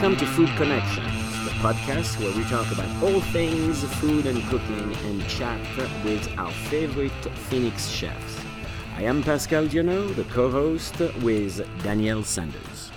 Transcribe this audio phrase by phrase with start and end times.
[0.00, 4.94] Welcome to Food Connections, the podcast where we talk about all things food and cooking
[4.94, 5.60] and chat
[6.02, 7.12] with our favorite
[7.50, 8.40] Phoenix chefs.
[8.96, 12.90] I am Pascal Dionot, the co host with Danielle Sanders.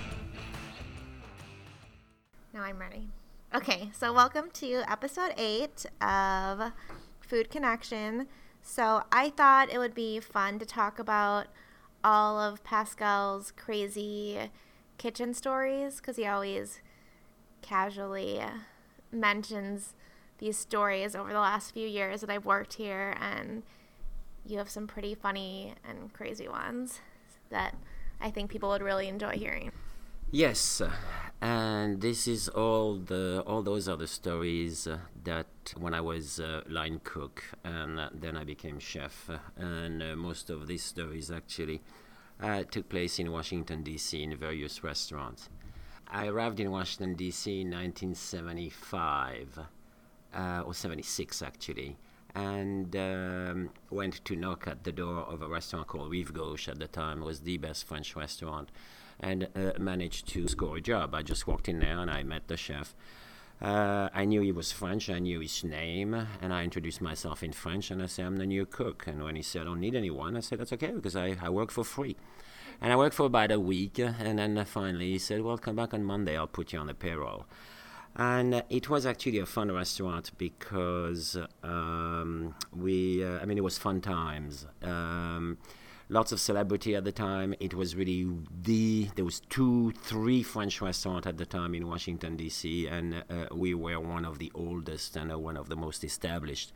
[2.53, 3.09] Now I'm ready.
[3.53, 6.71] Okay, so welcome to episode eight of
[7.19, 8.27] Food Connection.
[8.61, 11.47] So I thought it would be fun to talk about
[12.01, 14.49] all of Pascal's crazy
[14.97, 16.79] kitchen stories because he always
[17.63, 18.39] casually
[19.11, 19.95] mentions
[20.37, 23.63] these stories over the last few years that I've worked here, and
[24.45, 26.99] you have some pretty funny and crazy ones
[27.49, 27.75] that
[28.19, 29.71] I think people would really enjoy hearing.
[30.31, 30.81] Yes,
[31.41, 34.87] and this is all the all those are the stories
[35.23, 40.49] that when I was uh, line cook and then I became chef, and uh, most
[40.49, 41.81] of these stories actually
[42.41, 44.23] uh, took place in Washington D.C.
[44.23, 45.49] in various restaurants.
[46.15, 47.61] I arrived in Washington D.C.
[47.61, 49.59] in 1975
[50.35, 51.97] uh, or 76 actually,
[52.35, 56.77] and um, went to knock at the door of a restaurant called Rive Gauche at
[56.77, 57.23] the time.
[57.23, 58.69] It was the best French restaurant
[59.19, 61.15] and uh, managed to score a job.
[61.15, 62.93] I just walked in there and I met the chef.
[63.63, 67.53] Uh, I knew he was French, I knew his name, and I introduced myself in
[67.53, 69.07] French and I said, I'm the new cook.
[69.07, 71.47] And when he said, I don't need anyone, I said, That's okay because I, I
[71.49, 72.17] work for free.
[72.81, 75.93] And I worked for about a week, and then finally he said, Well, come back
[75.93, 77.45] on Monday, I'll put you on the payroll.
[78.17, 83.77] And it was actually a fun restaurant because um, we, uh, I mean, it was
[83.77, 84.67] fun times.
[84.83, 85.57] Um,
[86.13, 87.55] lots of celebrity at the time.
[87.59, 88.27] It was really
[88.61, 93.47] the there was two, three French restaurants at the time in Washington D.C., and uh,
[93.51, 96.71] we were one of the oldest and uh, one of the most established.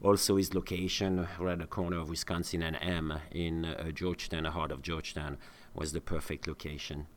[0.00, 4.52] Also, his location right at the corner of Wisconsin and M in uh, Georgetown, the
[4.52, 5.38] heart of Georgetown,
[5.74, 7.08] was the perfect location.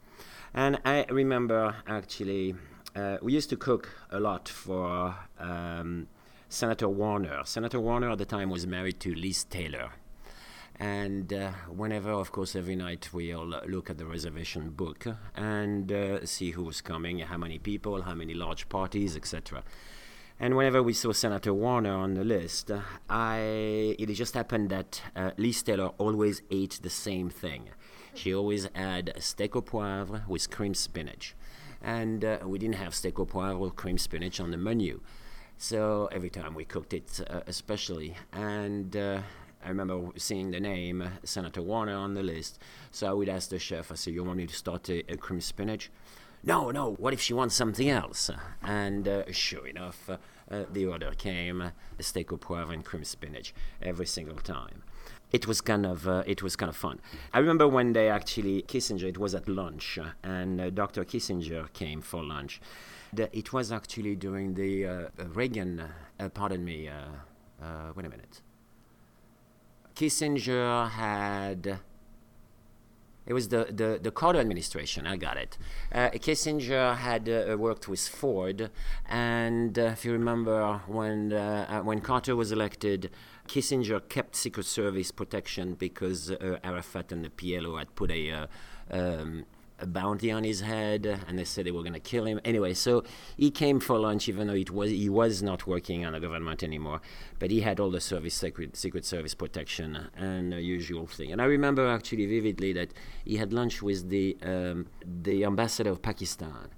[0.56, 2.56] And I remember actually,
[2.96, 6.08] uh, we used to cook a lot for um,
[6.50, 7.44] Senator Warner.
[7.46, 9.92] Senator Warner at the time was married to Liz Taylor
[10.82, 15.06] and uh, whenever, of course, every night we'll look at the reservation book
[15.36, 19.62] and uh, see who's coming, how many people, how many large parties, etc.
[20.40, 22.72] And whenever we saw Senator Warner on the list,
[23.08, 27.70] I it just happened that uh, Taylor always ate the same thing.
[28.16, 31.36] She always had steak au poivre with cream spinach,
[31.84, 35.02] and uh, we didn't have steak au poivre with cream spinach on the menu.
[35.60, 39.20] So every time we cooked it, uh, especially, and uh,
[39.64, 42.60] I remember seeing the name Senator Warner on the list.
[42.92, 45.18] So I would ask the chef, I said, You want me to start a, a
[45.18, 45.92] cream spinach?
[46.44, 48.32] No, no, what if she wants something else?
[48.64, 53.54] And uh, sure enough, uh, the order came a steak au poivre and cream spinach
[53.82, 54.82] every single time.
[55.32, 57.00] It was kind of uh, it was kind of fun.
[57.32, 59.04] I remember one day actually Kissinger.
[59.04, 61.06] It was at lunch, and uh, Dr.
[61.06, 62.60] Kissinger came for lunch.
[63.14, 65.84] The, it was actually during the uh, Reagan.
[66.34, 66.90] pardon me.
[67.96, 68.42] wait a minute.
[70.02, 71.80] Kissinger had.
[73.28, 75.60] It was the, the, the Carter administration, I got it.
[75.94, 78.72] Uh, Kissinger had uh, worked with Ford,
[79.08, 83.12] and uh, if you remember, when, uh, uh, when Carter was elected,
[83.48, 88.48] Kissinger kept Secret Service protection because uh, Arafat and the PLO had put a
[88.90, 89.46] um,
[89.82, 92.40] a bounty on his head, and they said they were going to kill him.
[92.46, 93.04] Anyway, so
[93.36, 96.64] he came for lunch, even though it was he was not working on the government
[96.64, 97.02] anymore,
[97.40, 101.32] but he had all the service secret secret service protection and the usual thing.
[101.32, 102.94] And I remember actually vividly that
[103.26, 106.70] he had lunch with the um, the ambassador of Pakistan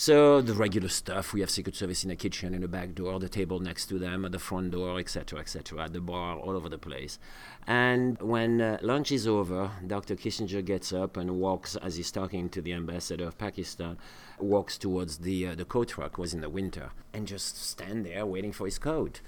[0.00, 3.20] so the regular stuff, we have Secret Service in the kitchen, in the back door,
[3.20, 6.56] the table next to them, at the front door, etc., etc., at the bar, all
[6.56, 7.18] over the place.
[7.66, 10.16] And when uh, lunch is over, Dr.
[10.16, 13.98] Kissinger gets up and walks, as he's talking to the ambassador of Pakistan,
[14.38, 18.24] walks towards the uh, the coat rack, was in the winter, and just stand there
[18.24, 19.20] waiting for his coat.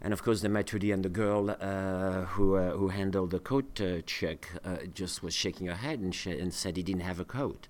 [0.00, 3.40] And of course, the maitre d' and the girl uh, who uh, who handled the
[3.40, 7.02] coat uh, check uh, just was shaking her head and, sh- and said he didn't
[7.02, 7.68] have a coat.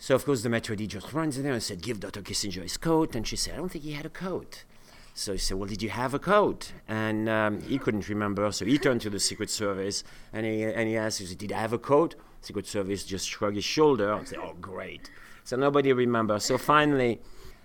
[0.00, 2.22] So, of course, the maitre d' just runs in there and said, Give Dr.
[2.22, 3.16] Kissinger his coat.
[3.16, 4.64] And she said, I don't think he had a coat.
[5.12, 6.72] So he said, Well, did you have a coat?
[6.86, 8.50] And um, he couldn't remember.
[8.52, 11.72] So he turned to the Secret Service and he, and he asked, Did I have
[11.72, 12.14] a coat?
[12.40, 15.10] Secret Service just shrugged his shoulder and said, Oh, great.
[15.42, 16.44] So nobody remembers.
[16.44, 17.20] So finally,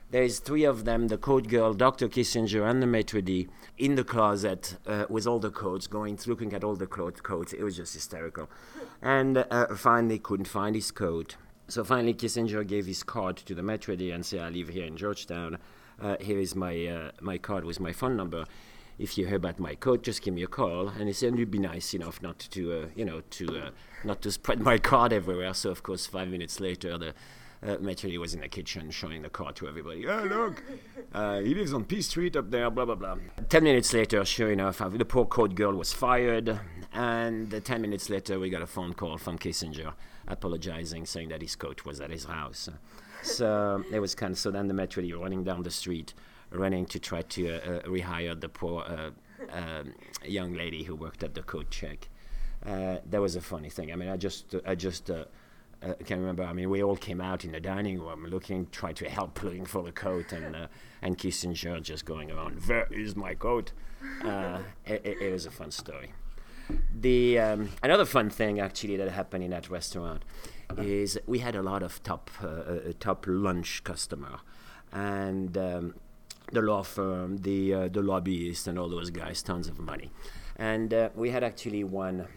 [0.09, 2.07] there's three of them the coat girl, Dr.
[2.07, 3.47] Kissinger, and the maitre d'
[3.77, 7.53] in the closet uh, with all the coats, going, through, looking at all the coats.
[7.53, 8.49] It was just hysterical.
[9.01, 11.35] And uh, finally, couldn't find his coat.
[11.67, 14.97] So finally, Kissinger gave his card to the maitre and said, I live here in
[14.97, 15.57] Georgetown.
[16.01, 18.45] Uh, here is my, uh, my card with my phone number.
[18.99, 20.89] If you hear about my coat, just give me a call.
[20.89, 23.69] And he said, you'd be nice enough not to, uh, you know, to, uh,
[24.03, 25.53] not to spread my card everywhere.
[25.53, 27.13] So, of course, five minutes later, the,
[27.63, 30.05] Uh, maitre was in the kitchen showing the card to everybody.
[30.05, 30.61] Oh, look,
[31.13, 33.15] uh, he lives on P Street up there, blah, blah, blah.
[33.47, 36.59] Ten minutes later, sure enough, uh, the poor coat girl was fired.
[36.91, 39.93] And ten minutes later, we got a phone call from Kissinger
[40.27, 42.69] apologizing, saying that his coat was at his house.
[43.21, 46.13] So it was kind of, so then the maitre running down the street,
[46.51, 49.11] running to try to uh, uh, rehire the poor uh,
[49.51, 49.93] um,
[50.25, 52.09] young lady who worked at the coat check.
[52.65, 53.91] Uh, that was a funny thing.
[53.91, 55.25] I mean, I just, I just uh,
[56.05, 56.43] can remember.
[56.43, 59.65] I mean, we all came out in the dining room looking, trying to help looking
[59.65, 60.67] for the coat, and uh,
[61.01, 63.73] and Kissinger just going around, "Where is my coat?"
[64.23, 66.13] Uh, it, it was a fun story.
[66.93, 70.23] The um, another fun thing actually that happened in that restaurant
[70.77, 74.39] is we had a lot of top uh, uh, top lunch customer,
[74.91, 75.95] and um,
[76.51, 80.11] the law firm, the uh, the lobbyists, and all those guys, tons of money,
[80.55, 82.27] and uh, we had actually one.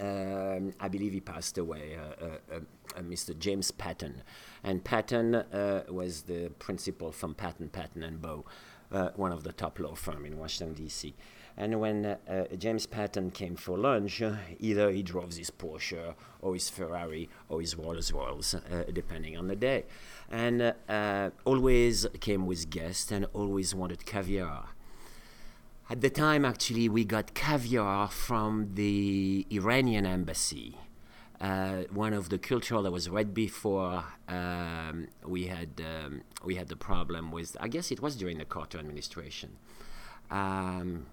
[0.00, 2.58] Um, I believe he passed away, uh, uh,
[2.96, 3.38] uh, Mr.
[3.38, 4.22] James Patton.
[4.64, 8.44] And Patton uh, was the principal from Patton, Patton and Bow,
[8.92, 11.14] uh, one of the top law firm in Washington, D.C.
[11.56, 12.16] And when uh,
[12.58, 14.22] James Patton came for lunch,
[14.58, 18.56] either he drove his Porsche or his Ferrari or his Rolls Royce,
[18.92, 19.84] depending on the day.
[20.30, 20.74] And
[21.44, 24.70] always came with guests and always wanted caviar.
[25.90, 30.78] At the time, actually, we got caviar from the Iranian embassy.
[31.40, 36.68] Uh, one of the cultural that was right before um, we had um, we had
[36.68, 37.56] the problem with.
[37.60, 39.56] I guess it was during the Carter administration.
[40.30, 41.06] Um,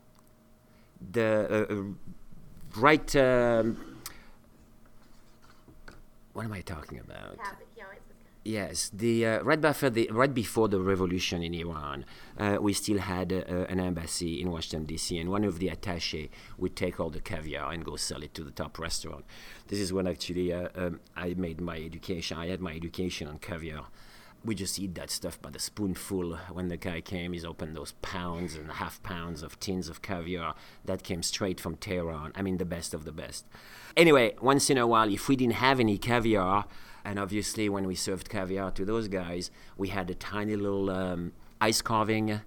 [1.12, 1.83] the uh, uh
[2.79, 3.15] right.
[3.15, 3.77] Um,
[6.33, 7.38] what am I talking about?
[8.44, 12.06] Yes, the uh, right before the right before the revolution in Iran,
[12.40, 15.20] uh, we still had uh, an embassy in Washington D.C.
[15.20, 18.44] and one of the attaché would take all the caviar and go sell it to
[18.44, 19.26] the top restaurant.
[19.68, 22.36] This is when actually uh, um, I made my education.
[22.36, 23.86] I had my education on caviar.
[24.44, 26.36] We just eat that stuff by the spoonful.
[26.52, 30.56] When the guy came, he's opened those pounds and half pounds of tins of caviar
[30.86, 32.32] that came straight from Tehran.
[32.34, 33.46] I mean, the best of the best.
[33.96, 36.66] Anyway, once in a while, if we didn't have any caviar
[37.03, 41.33] and obviously, when we served caviar to those guys, we had a tiny little um,
[41.59, 42.42] ice carving,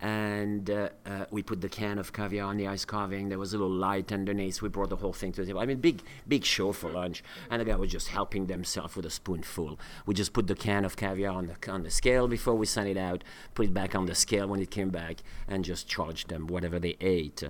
[0.00, 3.28] and uh, uh, we put the can of caviar on the ice carving.
[3.28, 4.62] There was a little light underneath.
[4.62, 5.60] We brought the whole thing to the table.
[5.60, 7.22] I mean, big, big show for lunch.
[7.50, 9.78] And the guy was just helping themselves with a spoonful.
[10.06, 12.88] We just put the can of caviar on the on the scale before we sent
[12.88, 13.22] it out.
[13.54, 16.78] Put it back on the scale when it came back, and just charged them whatever
[16.78, 17.42] they ate.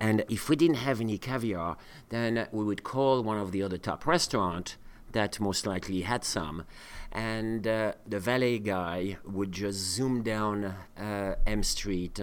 [0.00, 1.76] And if we didn't have any caviar,
[2.08, 4.76] then we would call one of the other top restaurants
[5.12, 6.64] that most likely had some.
[7.12, 12.20] And uh, the valet guy would just zoom down uh, M Street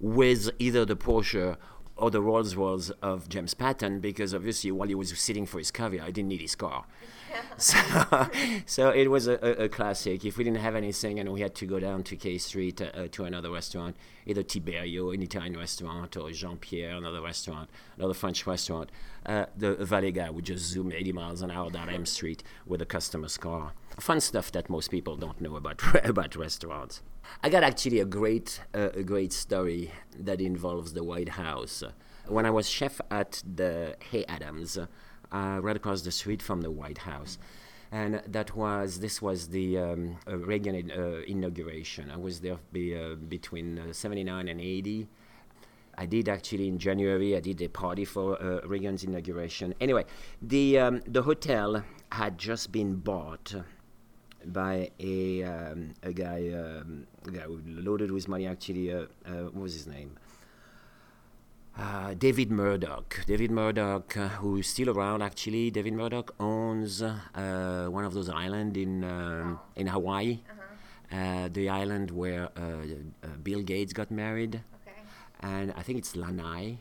[0.00, 1.56] with either the Porsche
[1.96, 5.70] or the Rolls Royce of James Patton because obviously while he was sitting for his
[5.70, 6.84] caviar, he didn't need his car.
[7.56, 7.78] so,
[8.66, 10.24] so it was a, a, classic.
[10.24, 13.08] If we didn't have anything and we had to go down to K Street uh,
[13.10, 13.96] to another restaurant,
[14.26, 18.90] either Tiberio, an Italian restaurant, or Jean Pierre, another restaurant, another French restaurant,
[19.26, 22.82] uh, the valet guy would just zoom 80 miles an hour down M Street with
[22.82, 23.72] a customer's car.
[23.98, 27.02] Fun stuff that most people don't know about about restaurants.
[27.42, 31.82] I got actually a great uh, a great story that involves the White House.
[32.26, 34.78] When I was chef at the Hay Adams,
[35.34, 37.38] uh, right across the street from the White House,
[37.90, 42.10] and that was this was the um, uh, Reagan uh, inauguration.
[42.10, 45.08] I was there be, uh, between uh, 79 and 80.
[45.96, 47.36] I did actually in January.
[47.36, 49.74] I did a party for uh, Reagan's inauguration.
[49.80, 50.04] Anyway,
[50.40, 53.54] the um, the hotel had just been bought
[54.46, 58.46] by a um, a guy um, a guy loaded with money.
[58.46, 60.16] Actually, uh, what was his name?
[61.76, 63.24] Uh, David Murdock.
[63.26, 65.70] David Murdock, uh, who is still around actually.
[65.70, 70.60] David Murdock owns uh, one of those islands in um, in Hawaii, uh-huh.
[71.16, 74.98] Uh, the island where uh, Bill Gates got married, okay.
[75.40, 76.78] and I think it's Lanai.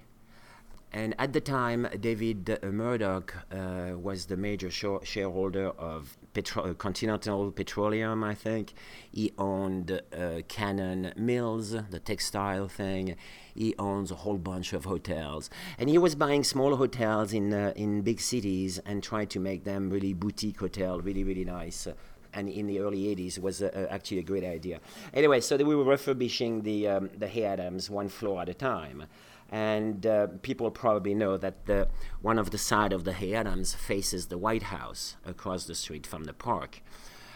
[0.92, 7.52] And at the time, David Murdock uh, was the major sh- shareholder of Petro- Continental
[7.52, 8.74] Petroleum, I think.
[9.12, 13.16] He owned uh, Cannon Mills, the textile thing.
[13.54, 15.50] He owns a whole bunch of hotels.
[15.78, 19.64] And he was buying small hotels in, uh, in big cities and trying to make
[19.64, 21.88] them really boutique hotel, really, really nice
[22.36, 24.80] and in the early 80s was actually a great idea.
[25.14, 29.04] Anyway, so we were refurbishing the, um, the Hay Adams one floor at a time
[29.50, 31.88] and uh, people probably know that the,
[32.22, 36.08] one of the side of the Hay Adams faces the White House across the street
[36.08, 36.82] from the park.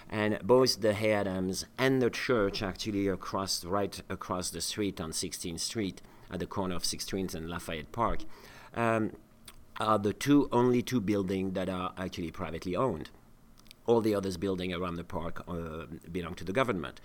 [0.10, 5.12] And both the Hay Adams and the church actually across right across the street on
[5.12, 8.24] 16th Street at the corner of 16th and Lafayette Park
[8.74, 9.12] um,
[9.80, 13.10] are the two only two buildings that are actually privately owned.
[13.88, 17.02] All the others building around the park uh, belong to the government.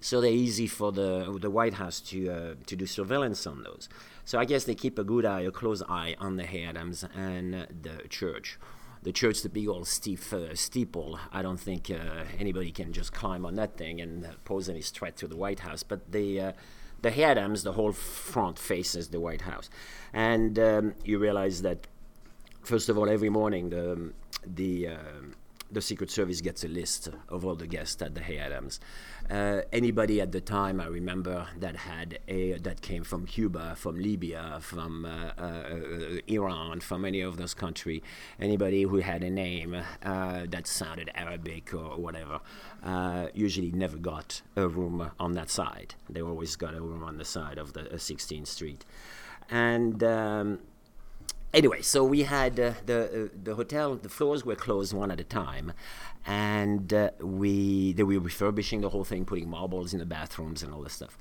[0.00, 3.88] So they're easy for the, the White House to, uh, to do surveillance on those.
[4.24, 7.04] So I guess they keep a good eye, a close eye on the Hay Adams
[7.14, 8.58] and uh, the church.
[9.02, 13.12] The church, the big old steep, uh, steeple, I don't think uh, anybody can just
[13.12, 15.82] climb on that thing and pose any threat to the White House.
[15.82, 16.54] But the
[17.02, 19.68] the Hay Adams, the whole front faces the White House,
[20.14, 21.86] and um, you realize that
[22.62, 24.12] first of all, every morning the
[24.46, 25.34] the um,
[25.74, 28.80] the Secret Service gets a list of all the guests at the Hay Adams.
[29.28, 33.96] Uh, anybody at the time, I remember, that had a that came from Cuba, from
[33.96, 38.02] Libya, from uh, uh, Iran, from any of those countries,
[38.40, 42.40] anybody who had a name uh, that sounded Arabic or whatever,
[42.84, 45.94] uh, usually never got a room on that side.
[46.08, 48.84] They always got a room on the side of the 16th uh, Street,
[49.50, 50.02] and.
[50.02, 50.60] Um,
[51.54, 53.96] anyway, so we had uh, the uh, the hotel.
[53.96, 55.72] The floors were closed one at a time,
[56.26, 60.72] and uh, we they were refurbishing the whole thing, putting marbles in the bathrooms and
[60.74, 61.16] all this stuff.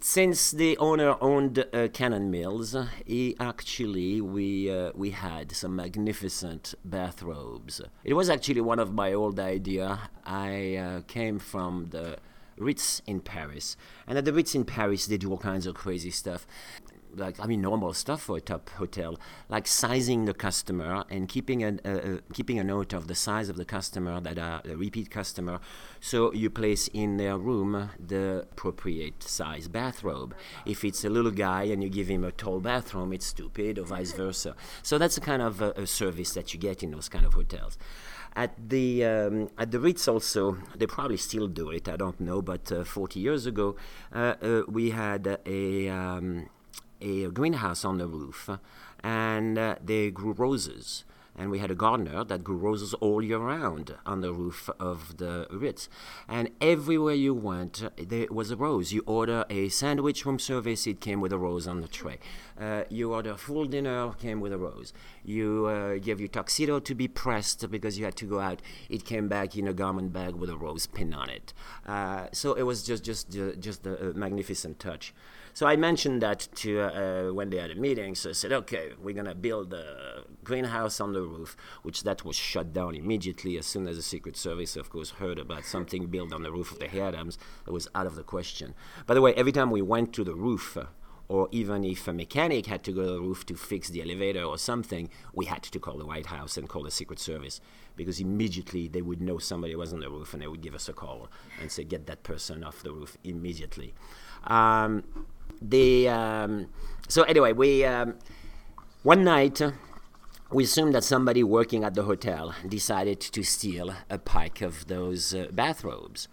[0.00, 6.74] Since the owner owned uh, Cannon Mills, he actually we uh, we had some magnificent
[6.84, 7.80] bathrobes.
[8.04, 10.10] It was actually one of my old idea.
[10.24, 12.18] I uh, came from the
[12.56, 13.76] Ritz in Paris,
[14.06, 16.46] and at the Ritz in Paris they do all kinds of crazy stuff
[17.14, 21.62] like I mean normal stuff for a top hotel, like sizing the customer and keeping
[21.62, 25.10] a, uh, keeping a note of the size of the customer that are a repeat
[25.10, 25.60] customer.
[26.00, 30.34] So you place in their room the appropriate size bathrobe.
[30.66, 33.84] If it's a little guy and you give him a tall bathroom, it's stupid, or
[33.84, 34.54] vice versa.
[34.82, 37.34] So that's a kind of a, a service that you get in those kind of
[37.34, 37.78] hotels.
[38.36, 41.88] At the um, at the Ritz also, they probably still do it.
[41.88, 43.76] I don't know, but uh, 40 years ago,
[44.14, 46.48] uh, uh we had a um,
[47.00, 48.50] a greenhouse on the roof,
[49.02, 51.04] and uh, they grew roses.
[51.38, 55.18] And we had a gardener that grew roses all year round on the roof of
[55.18, 55.88] the Ritz.
[56.26, 58.92] And everywhere you went, there was a rose.
[58.92, 62.18] You order a sandwich room service, it came with a rose on the tray.
[62.60, 64.92] Uh, you order a full dinner, came with a rose.
[65.24, 68.60] You uh, gave your tuxedo to be pressed because you had to go out.
[68.90, 71.54] It came back in a garment bag with a rose pin on it.
[71.86, 75.14] Uh, so it was just just just a magnificent touch.
[75.54, 78.14] So I mentioned that to uh, when they had a meeting.
[78.14, 82.36] So I said, okay, we're gonna build a greenhouse on the roof, which that was
[82.36, 86.32] shut down immediately as soon as the Secret Service, of course, heard about something built
[86.32, 87.38] on the roof of the Hay Adams.
[87.66, 88.74] It was out of the question.
[89.06, 90.76] By the way, every time we went to the roof.
[90.76, 90.86] Uh,
[91.28, 94.42] or even if a mechanic had to go to the roof to fix the elevator
[94.42, 97.60] or something, we had to call the White House and call the Secret Service
[97.96, 100.88] because immediately they would know somebody was on the roof and they would give us
[100.88, 101.28] a call
[101.60, 103.92] and say, get that person off the roof immediately.
[104.44, 105.04] Um,
[105.60, 106.68] the um,
[107.08, 108.14] so anyway, we um,
[109.02, 109.60] one night
[110.50, 115.34] we assumed that somebody working at the hotel decided to steal a pack of those
[115.34, 116.26] uh, bathrobes,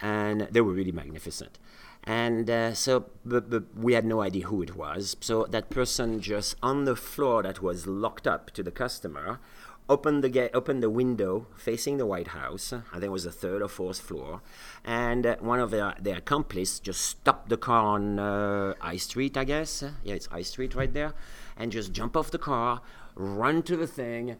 [0.00, 1.58] and they were really magnificent.
[2.04, 5.16] And uh, so, but, but we had no idea who it was.
[5.20, 9.40] So that person just on the floor that was locked up to the customer
[9.88, 12.72] opened the gate, opened the window facing the White House.
[12.72, 14.42] I think it was the third or fourth floor,
[14.84, 19.36] and uh, one of their their accomplices just stopped the car on uh, High Street,
[19.36, 19.84] I guess.
[20.04, 21.14] Yeah, it's High Street right there,
[21.56, 22.80] and just jump off the car,
[23.14, 24.36] run to the thing,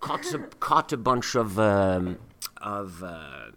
[0.00, 2.18] caught a, caught a bunch of um,
[2.60, 3.02] of.
[3.02, 3.50] Uh,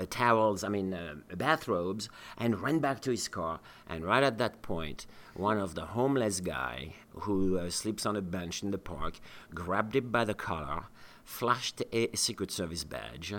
[0.00, 2.08] uh, towels, I mean, uh, bathrobes,
[2.38, 3.60] and ran back to his car.
[3.86, 8.22] And right at that point, one of the homeless guy who uh, sleeps on a
[8.22, 9.20] bench in the park
[9.54, 10.84] grabbed him by the collar,
[11.24, 13.34] flashed a Secret Service badge,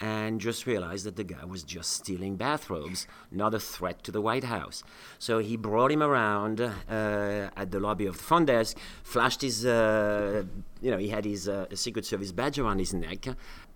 [0.00, 4.20] and just realized that the guy was just stealing bathrobes, not a threat to the
[4.20, 4.82] White House.
[5.18, 9.64] So he brought him around uh, at the lobby of the front desk, flashed his,
[9.64, 10.44] uh,
[10.82, 13.26] you know, he had his uh, Secret Service badge around his neck,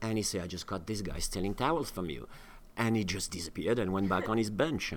[0.02, 2.28] and he said, I just caught this guy stealing towels from you.
[2.76, 4.94] And he just disappeared and went back on his bench.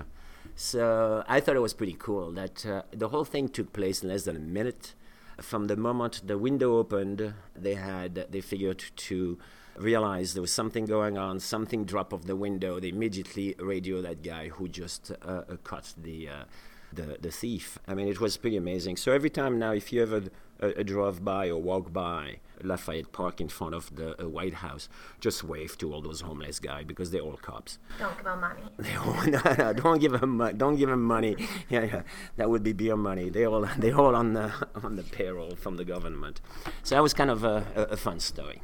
[0.56, 4.08] So I thought it was pretty cool that uh, the whole thing took place in
[4.08, 4.94] less than a minute.
[5.40, 9.38] From the moment the window opened, they had they figured to
[9.76, 12.78] realize there was something going on, something dropped off the window.
[12.78, 16.44] They immediately radio that guy who just uh, uh caught the, uh,
[16.92, 17.78] the the thief.
[17.88, 18.96] I mean, it was pretty amazing.
[18.96, 20.22] So every time now, if you ever
[20.60, 24.88] uh, drove by or walk by Lafayette Park in front of the uh, White House,
[25.20, 27.78] just wave to all those homeless guys because they're all cops.
[27.98, 28.62] Don't give them money.
[28.78, 30.54] They all, no, no, don't give them money.
[30.56, 31.36] Don't give them money.
[31.68, 32.02] Yeah, yeah,
[32.36, 33.30] that would be beer money.
[33.30, 36.40] They all they all on the on the payroll from the government.
[36.82, 38.60] So that was kind of a, a, a fun story.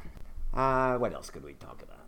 [0.53, 1.99] Uh, what else could we talk about?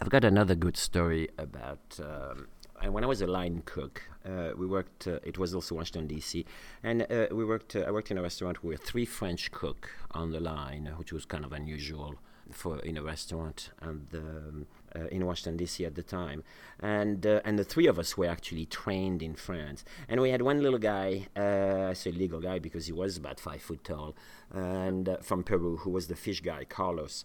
[0.00, 2.00] I've got another good story about.
[2.00, 2.48] Um,
[2.88, 5.06] when I was a line cook, uh, we worked.
[5.06, 6.44] Uh, it was also Washington D.C.
[6.82, 7.76] and uh, we worked.
[7.76, 11.24] Uh, I worked in a restaurant with three French cook on the line, which was
[11.24, 12.16] kind of unusual
[12.50, 15.84] for in a restaurant and um, uh, in Washington D.C.
[15.84, 16.42] at the time,
[16.80, 19.84] and uh, and the three of us were actually trained in France.
[20.08, 23.62] And we had one little guy, I say little guy because he was about five
[23.62, 24.14] foot tall,
[24.50, 27.24] and from Peru, who was the fish guy, Carlos.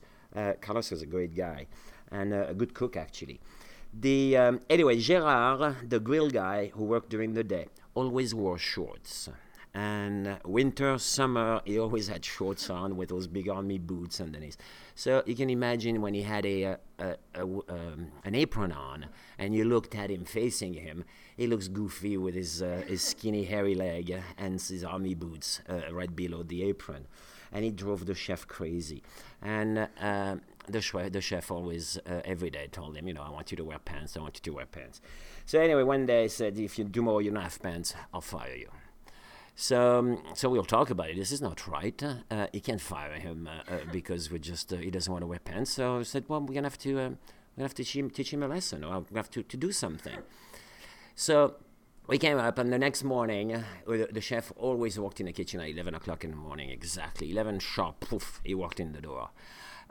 [0.61, 1.65] Carlos was a great guy
[2.11, 3.39] and a good cook actually.
[3.93, 9.29] The um, anyway, Gerard, the grill guy who worked during the day, always wore shorts.
[9.73, 14.57] And winter, summer, he always had shorts on with those big army boots underneath.
[14.95, 19.05] So you can imagine when he had a, a, a, a um, an apron on,
[19.37, 23.43] and you looked at him facing him, he looks goofy with his uh, his skinny
[23.43, 27.05] hairy leg and his army boots uh, right below the apron,
[27.51, 29.03] and he drove the chef crazy.
[29.43, 33.29] And uh, the, chef, the chef always uh, every day told him, you know, I
[33.29, 34.15] want you to wear pants.
[34.15, 35.01] I want you to wear pants.
[35.45, 38.21] So anyway, one day he said, if you do more, you don't have pants, I'll
[38.21, 38.69] fire you.
[39.55, 41.15] So, um, so we'll talk about it.
[41.15, 42.01] This is not right.
[42.29, 45.27] Uh, you can't fire him uh, uh, because we just uh, he doesn't want to
[45.27, 45.71] wear pants.
[45.71, 47.17] So I said, well, we're gonna have to um,
[47.57, 49.71] we have to teach him, teach him a lesson, or we have to, to do
[49.71, 50.19] something.
[51.15, 51.55] So
[52.05, 55.33] we came up, and the next morning, uh, the, the chef always walked in the
[55.33, 57.99] kitchen at 11 o'clock in the morning, exactly 11 sharp.
[57.99, 59.31] Poof, he walked in the door,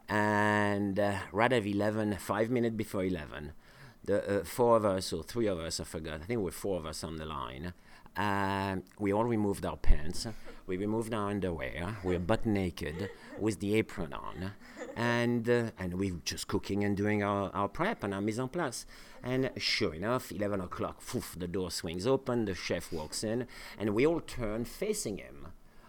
[0.09, 3.53] and uh, right at 11, five minutes before 11,
[4.05, 6.21] the uh, four of us or three of us, I forgot.
[6.23, 7.73] I think we're four of us on the line.
[8.17, 10.27] Uh, we all removed our pants.
[10.67, 11.97] We removed our underwear.
[12.03, 14.53] We're butt naked with the apron on.
[14.97, 18.39] And, uh, and we were just cooking and doing our, our prep and our mise
[18.39, 18.87] en place.
[19.23, 23.47] And sure enough, 11 o'clock, poof, the door swings open, the chef walks in,
[23.79, 25.49] and we all turn facing him.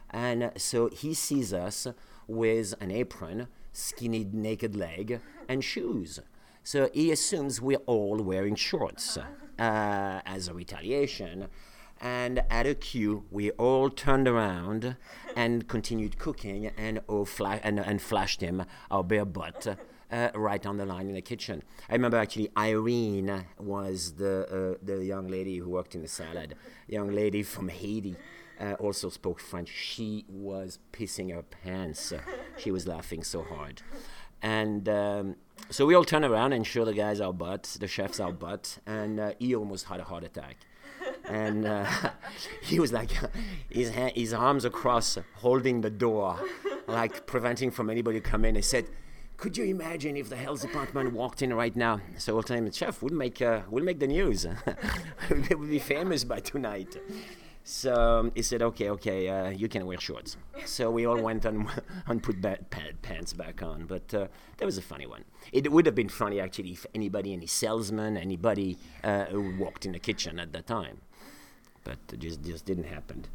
[0.10, 1.88] And so he sees us
[2.28, 6.20] with an apron, skinny naked leg, and shoes.
[6.64, 9.24] So he assumes we're all wearing shorts uh,
[9.58, 11.48] as a retaliation.
[12.00, 14.98] And at a cue, we all turned around
[15.36, 19.78] and continued cooking and, oh, fla- and, and flashed him our bare butt.
[20.10, 21.62] Uh, right on the line in the kitchen.
[21.90, 26.56] I remember actually Irene was the uh, the young lady who worked in the salad,
[26.88, 28.16] young lady from Haiti.
[28.58, 29.68] Uh, also spoke French.
[29.68, 32.14] She was pissing her pants.
[32.58, 33.82] She was laughing so hard.
[34.42, 35.36] And um,
[35.70, 38.80] so we all turn around and show the guys our butt, the chefs our butt,
[38.86, 40.58] and uh, he almost had a heart attack.
[41.26, 41.86] And uh,
[42.62, 43.12] he was like
[43.70, 46.40] his hand, his arms across holding the door
[46.88, 48.56] like preventing from anybody to come in.
[48.56, 48.86] He said
[49.38, 52.02] could you imagine if the health department walked in right now?
[52.18, 54.46] So we'll tell him chef we'll make uh, we'll make the news.
[55.30, 56.98] We'll be famous by tonight
[57.68, 61.44] so um, he said, "Okay, okay, uh, you can wear shorts." So we all went
[61.44, 61.68] and,
[62.08, 62.42] and put
[63.02, 63.88] pants back on.
[63.88, 65.26] But uh, that was a funny one.
[65.52, 69.26] It would have been funny actually if anybody, any salesman, anybody uh,
[69.60, 71.02] walked in the kitchen at that time.
[71.84, 73.26] But it just just didn't happen.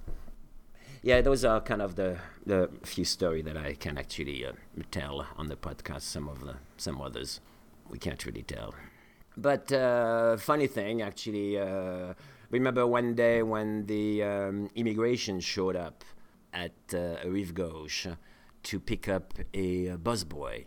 [1.03, 2.17] Yeah, those are kind of the
[2.47, 4.53] the few story that I can actually uh,
[4.91, 6.03] tell on the podcast.
[6.03, 7.41] Some of the some others
[7.91, 8.73] we can't really tell.
[9.37, 12.15] But uh, funny thing, actually uh,
[12.53, 16.05] remember one day when the um, immigration showed up
[16.53, 18.07] at uh, Rive Gauche
[18.63, 20.67] to pick up a, a busboy.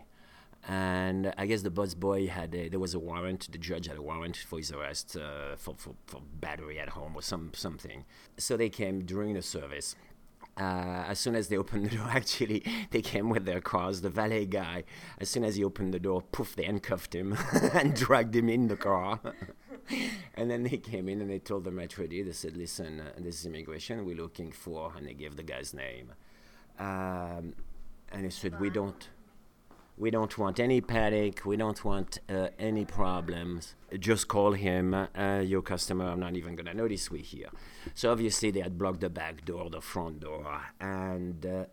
[0.67, 3.51] And I guess the busboy had a, there was a warrant.
[3.51, 7.13] The judge had a warrant for his arrest uh, for, for, for battery at home
[7.15, 8.03] or some something.
[8.37, 9.95] So they came during the service,
[10.57, 14.01] uh, as soon as they opened the door, actually, they came with their cars.
[14.01, 14.83] The valet guy,
[15.19, 17.37] as soon as he opened the door, poof, they handcuffed him
[17.73, 19.19] and dragged him in the car.
[20.35, 23.11] and then they came in and they told the maitre d', they said, listen, uh,
[23.17, 24.93] this is immigration we're looking for.
[24.97, 26.13] And they gave the guy's name.
[26.79, 27.53] Um,
[28.11, 29.09] and he said, we don't.
[29.97, 31.45] We don't want any panic.
[31.45, 33.75] We don't want uh, any problems.
[33.97, 36.09] Just call him, uh, your customer.
[36.09, 37.47] I'm not even going to notice we're here.
[37.93, 41.65] So obviously they had blocked the back door, the front door, and uh,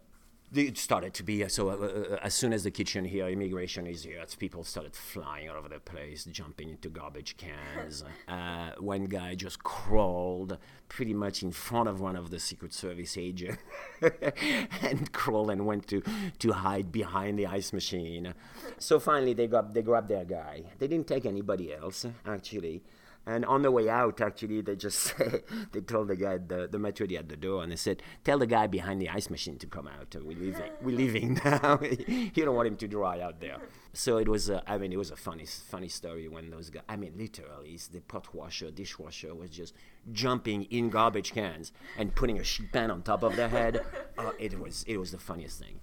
[0.55, 1.71] it started to be so.
[1.71, 5.57] Uh, uh, as soon as the kitchen here, immigration is here, people started flying all
[5.57, 8.05] over the place, jumping into garbage cans.
[8.29, 10.57] Uh, one guy just crawled
[10.89, 13.59] pretty much in front of one of the Secret Service agents
[14.83, 16.03] and crawled and went to
[16.39, 18.33] to hide behind the ice machine.
[18.79, 20.65] So finally, they got they grabbed their guy.
[20.79, 22.83] They didn't take anybody else actually.
[23.25, 25.15] And on the way out, actually, they just
[25.73, 28.47] they told the guy, the, the maitre at the door, and they said, "Tell the
[28.47, 30.15] guy behind the ice machine to come out.
[30.15, 30.73] We're leaving.
[30.83, 31.79] We're leaving now.
[32.09, 33.59] you don't want him to dry out there."
[33.93, 34.51] So it was.
[34.51, 36.83] Uh, I mean, it was a funny, funny story when those guys.
[36.89, 39.75] I mean, literally, the pot washer, dishwasher was just
[40.11, 43.85] jumping in garbage cans and putting a sheet pan on top of their head.
[44.19, 44.85] Uh, it was.
[44.89, 45.79] It was the funniest thing.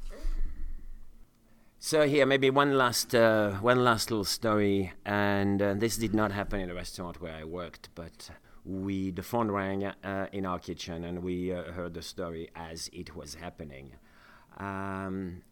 [1.82, 6.34] So here, maybe one last, uh, one last little story, and uh, this did not
[6.34, 8.32] happen in the restaurant where I worked, but
[8.66, 12.90] we the phone rang uh, in our kitchen, and we uh, heard the story as
[12.92, 13.94] it was happening.
[14.58, 15.44] Um,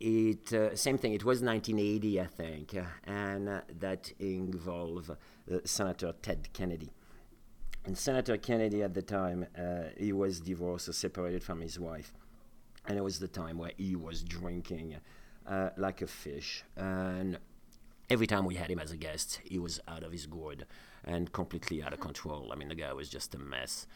[0.00, 1.12] it uh, same thing.
[1.12, 6.90] It was 1980, I think, and that involved uh, Senator Ted Kennedy.
[7.84, 9.46] And Senator Kennedy at the time,
[9.96, 12.12] he was divorced or separated from his wife,
[12.90, 14.96] and it was the time where he was drinking
[15.46, 16.64] uh, like a fish.
[16.76, 17.38] And
[18.10, 20.66] every time we had him as a guest, he was out of his gourd
[21.04, 22.50] and completely out of control.
[22.52, 23.86] I mean, the guy was just a mess.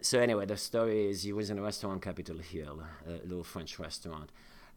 [0.00, 3.80] So anyway, the story is he was in a restaurant, Capitol Hill, a little French
[3.80, 4.30] restaurant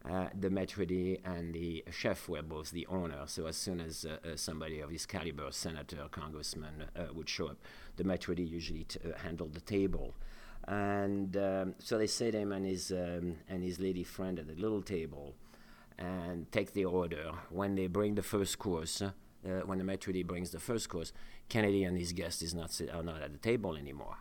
[0.08, 3.22] uh, the maitre d' and the chef were both the owner.
[3.26, 7.48] So as soon as uh, uh, somebody of his caliber, senator, congressman, uh, would show
[7.48, 7.58] up,
[7.96, 10.14] the maitre d' usually t- uh, handled the table.
[10.68, 14.54] And um, so they sit him and his um, and his lady friend at the
[14.54, 15.34] little table,
[15.98, 17.32] and take the order.
[17.50, 19.10] When they bring the first course, uh,
[19.66, 21.12] when the maitre d' brings the first course,
[21.48, 24.18] Kennedy and his guest is not sit- are not at the table anymore.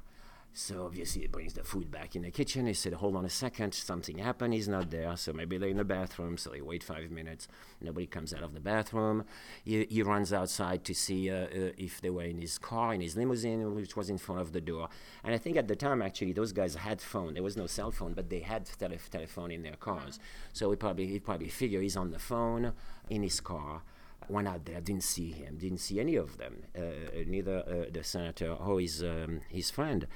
[0.53, 2.65] So obviously he brings the food back in the kitchen.
[2.65, 4.53] He said, "Hold on a second, something happened.
[4.53, 5.15] He's not there.
[5.15, 6.37] So maybe they're in the bathroom.
[6.37, 7.47] So he wait five minutes.
[7.79, 9.23] Nobody comes out of the bathroom.
[9.63, 12.99] He, he runs outside to see uh, uh, if they were in his car, in
[12.99, 14.89] his limousine, which was in front of the door.
[15.23, 17.33] And I think at the time, actually, those guys had phone.
[17.33, 20.19] There was no cell phone, but they had tele- telephone in their cars.
[20.51, 22.73] So he probably he probably figured he's on the phone
[23.09, 23.83] in his car."
[24.29, 26.81] went out there, didn't see him, didn't see any of them, uh,
[27.25, 30.07] neither uh, the senator or his, um, his friend.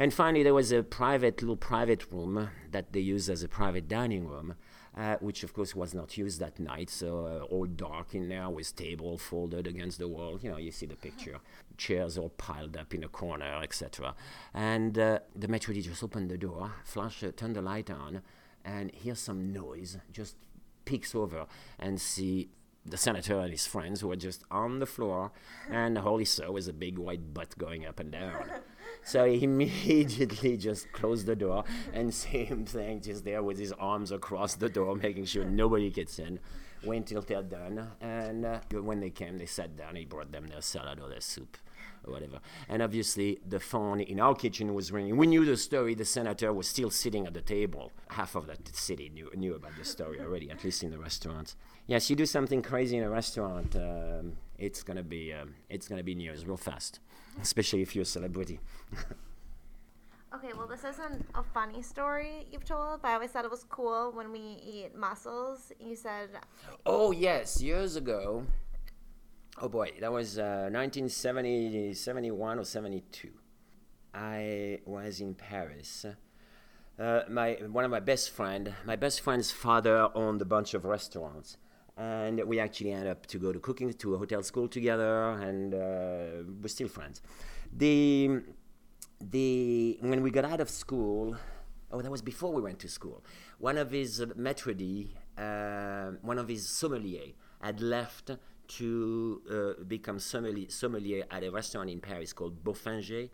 [0.00, 3.86] And finally, there was a private, little private room that they used as a private
[3.86, 4.54] dining room,
[4.96, 6.88] uh, which of course was not used that night.
[6.88, 10.38] So uh, all dark in there with table folded against the wall.
[10.40, 11.40] You know, you see the picture.
[11.76, 14.14] Chairs all piled up in a corner, etc.
[14.54, 18.22] And uh, the maitre d' just opened the door, flash, uh, turned the light on,
[18.64, 19.98] and hear some noise.
[20.10, 20.36] Just
[20.86, 21.44] peeks over
[21.78, 22.48] and see
[22.86, 25.30] the senator and his friends who were just on the floor,
[25.70, 28.50] and he saw was a big white butt going up and down.
[29.04, 34.12] So he immediately just closed the door and same thing, just there with his arms
[34.12, 36.40] across the door, making sure nobody gets in.
[36.82, 39.96] Wait till they're done, and uh, when they came, they sat down.
[39.96, 41.58] He brought them their salad or their soup
[42.06, 42.40] or whatever.
[42.70, 45.18] And obviously, the phone in our kitchen was ringing.
[45.18, 45.94] We knew the story.
[45.94, 47.92] The senator was still sitting at the table.
[48.08, 51.54] Half of that city knew, knew about the story already, at least in the restaurants.
[51.86, 56.02] Yes, you do something crazy in a restaurant, um, it's gonna be um, it's gonna
[56.02, 57.00] be news real fast,
[57.40, 58.60] especially if you're a celebrity.
[60.32, 63.64] Okay, well, this isn't a funny story you've told, but I always thought it was
[63.64, 65.72] cool when we eat mussels.
[65.80, 66.30] You said,
[66.86, 68.46] Oh yes, years ago.
[69.60, 73.28] Oh boy, that was uh, 1970, 71 or 72.
[74.14, 76.06] I was in Paris.
[76.98, 80.84] Uh, my one of my best friend, my best friend's father owned a bunch of
[80.84, 81.56] restaurants,
[82.00, 85.74] and we actually ended up to go to cooking to a hotel school together, and
[85.74, 87.20] uh, we're still friends.
[87.72, 88.40] The
[89.20, 91.36] the when we got out of school,
[91.92, 93.22] oh, that was before we went to school.
[93.58, 98.30] One of his uh, maitre d', uh, one of his sommelier, had left
[98.78, 103.28] to uh, become sommelier, sommelier at a restaurant in Paris called Bofinger.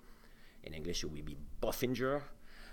[0.64, 2.22] In English, it would be Boffinger.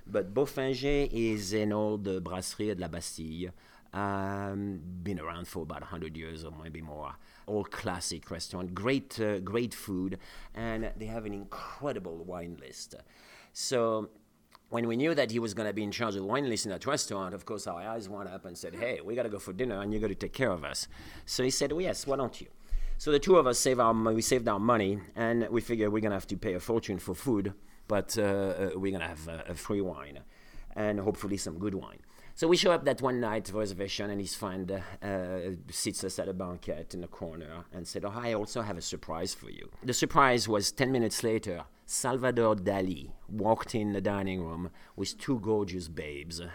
[0.08, 3.52] But Bofinger is an old brasserie de la Bastille.
[3.94, 7.14] Um, been around for about 100 years or maybe more.
[7.46, 10.18] All classic restaurant, great, uh, great food,
[10.56, 12.96] and they have an incredible wine list.
[13.52, 14.10] So
[14.70, 16.66] when we knew that he was going to be in charge of the wine list
[16.66, 19.30] in that restaurant, of course, our eyes went up and said, Hey, we got to
[19.30, 20.88] go for dinner and you got to take care of us.
[21.28, 22.48] So he said, well, Yes, why don't you?
[22.98, 26.00] So the two of us save our, we saved our money and we figured we're
[26.00, 27.54] going to have to pay a fortune for food,
[27.88, 30.20] but uh, uh we're going to have uh, a free wine
[30.76, 32.00] and hopefully some good wine.
[32.36, 35.38] So we show up that one night for reservation, and his friend uh,
[35.70, 38.82] sits us at a banquet in the corner and said, "Oh, I also have a
[38.82, 41.66] surprise for you." The surprise was ten minutes later.
[41.86, 46.48] Salvador Dali walked in the dining room with two gorgeous babes, uh,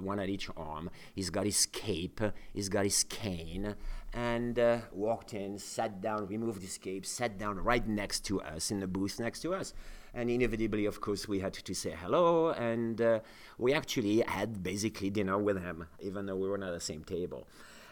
[0.00, 0.90] one at each arm.
[1.12, 2.20] He's got his cape,
[2.52, 3.74] he's got his cane,
[4.12, 8.70] and uh, walked in, sat down, removed his cape, sat down right next to us
[8.70, 9.74] in the booth next to us
[10.14, 13.20] and inevitably, of course, we had to say hello, and uh,
[13.58, 17.04] we actually had basically dinner with him, even though we were not at the same
[17.04, 17.46] table.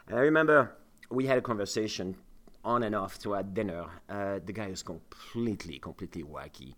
[0.07, 0.76] And I remember
[1.11, 2.16] we had a conversation
[2.64, 3.87] on and off throughout dinner.
[4.09, 6.74] Uh, the guy was completely, completely wacky.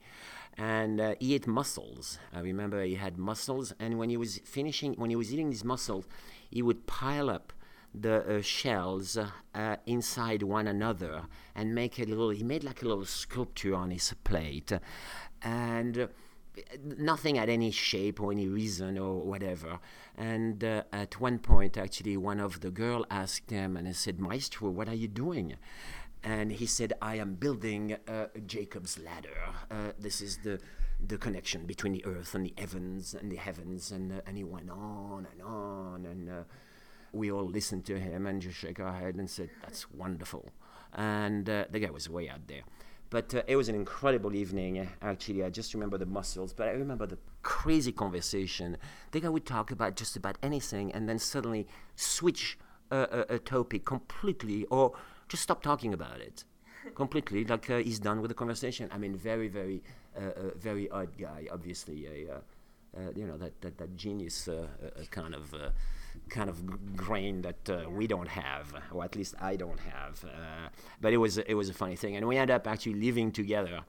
[0.56, 2.18] And uh, he ate mussels.
[2.34, 5.64] I remember he had mussels, and when he was finishing, when he was eating these
[5.64, 6.06] mussels,
[6.50, 7.52] he would pile up
[7.94, 11.22] the uh, shells uh, inside one another
[11.54, 14.72] and make a little he made like a little sculpture on his plate
[15.42, 16.06] and uh,
[16.82, 19.78] nothing had any shape or any reason or whatever.
[20.16, 24.18] And uh, at one point, actually, one of the girl asked him, and he said,
[24.20, 25.56] "Maestro, what are you doing?"
[26.22, 29.38] And he said, "I am building uh, Jacob's ladder.
[29.70, 30.60] Uh, this is the."
[31.02, 34.44] The connection between the earth and the heavens and the heavens, and uh, and he
[34.44, 36.42] went on and on, and uh,
[37.10, 40.50] we all listened to him and just shook our head and said, "That's wonderful."
[40.92, 42.64] And the guy was way out there.
[43.10, 44.88] But uh, it was an incredible evening.
[45.02, 48.76] Actually, I just remember the muscles, but I remember the crazy conversation.
[49.10, 52.56] Think I would talk about just about anything, and then suddenly switch
[52.90, 52.96] a,
[53.30, 54.92] a, a topic completely, or
[55.28, 56.44] just stop talking about it
[56.94, 57.44] completely.
[57.44, 58.88] Like uh, he's done with the conversation.
[58.92, 59.82] I mean, very, very,
[60.16, 61.46] uh, uh, very odd guy.
[61.52, 62.34] Obviously, uh,
[62.96, 64.48] uh, you know that that, that genius
[65.10, 65.52] kind of
[66.28, 70.24] kind of grain that uh, we don't have, or at least I don't have.
[70.24, 70.68] Uh,
[71.00, 73.80] but it was it was a funny thing, and we ended up actually living together.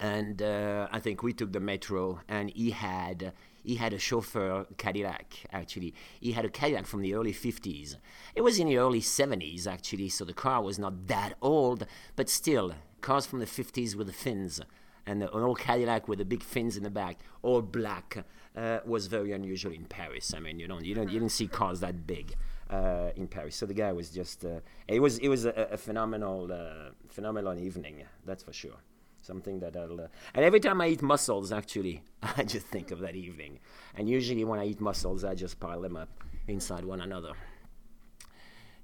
[0.00, 4.66] And uh, I think we took the metro, and he had he had a chauffeur
[4.76, 5.34] Cadillac.
[5.52, 7.96] Actually, he had a Cadillac from the early '50s.
[8.34, 11.86] It was in the early '70s actually, so the car was not that old,
[12.16, 14.60] but still, cars from the '50s with the fins
[15.06, 18.24] and an old Cadillac with the big fins in the back, all black
[18.56, 20.34] uh, was very unusual in Paris.
[20.36, 22.34] I mean, you don't you don't you didn't see cars that big
[22.70, 23.56] uh, in Paris.
[23.56, 27.58] So the guy was just uh, it was it was a, a phenomenal uh, phenomenal
[27.58, 28.02] evening.
[28.24, 28.76] That's for sure.
[29.22, 32.02] Something that I'll uh, and every time I eat mussels, actually,
[32.36, 33.60] I just think of that evening.
[33.96, 36.10] And usually when I eat mussels, I just pile them up
[36.46, 37.32] inside one another.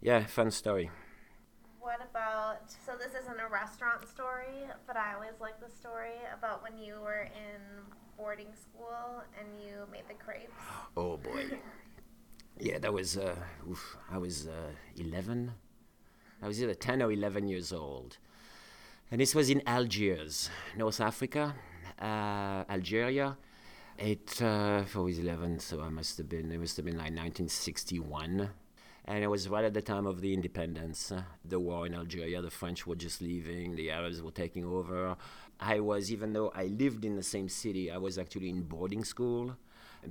[0.01, 0.91] Yeah, fun story.
[1.81, 2.71] What about?
[2.71, 7.01] So this isn't a restaurant story, but I always like the story about when you
[7.03, 7.61] were in
[8.19, 10.53] boarding school and you made the crepes?
[10.97, 11.45] Oh boy.
[12.59, 13.37] yeah, that was, uh,
[13.71, 15.53] oof, I was uh, 11.
[16.43, 18.19] I was either 10 or 11 years old.
[19.11, 21.55] And this was in Algiers, North Africa,
[22.03, 23.37] uh, Algeria.
[23.97, 27.15] It, uh, I was 11, so I must have been, it must have been like
[27.15, 28.51] 1961
[29.09, 32.43] and it was right at the time of the independence, uh, the war in Algeria.
[32.43, 35.17] The French were just leaving, the Arabs were taking over.
[35.61, 39.05] I was, even though I lived in the same city, I was actually in boarding
[39.05, 39.57] school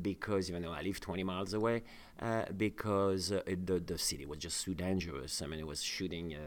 [0.01, 1.83] because even though I lived 20 miles away,
[2.21, 5.41] uh, because uh, the, the city was just too dangerous.
[5.41, 6.39] I mean, it was shooting uh,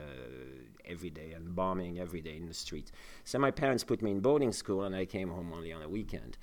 [0.84, 2.92] every day and bombing every day in the street.
[3.24, 5.88] So my parents put me in boarding school, and I came home only on a
[5.88, 6.36] weekend.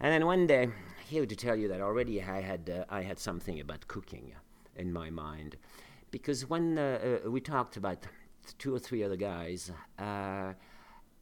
[0.00, 0.68] And then one day,
[1.08, 4.32] here to tell you that already I had uh, I had something about cooking
[4.76, 5.56] in my mind.
[6.10, 8.06] Because when uh, uh, we talked about
[8.58, 9.70] two or three other guys,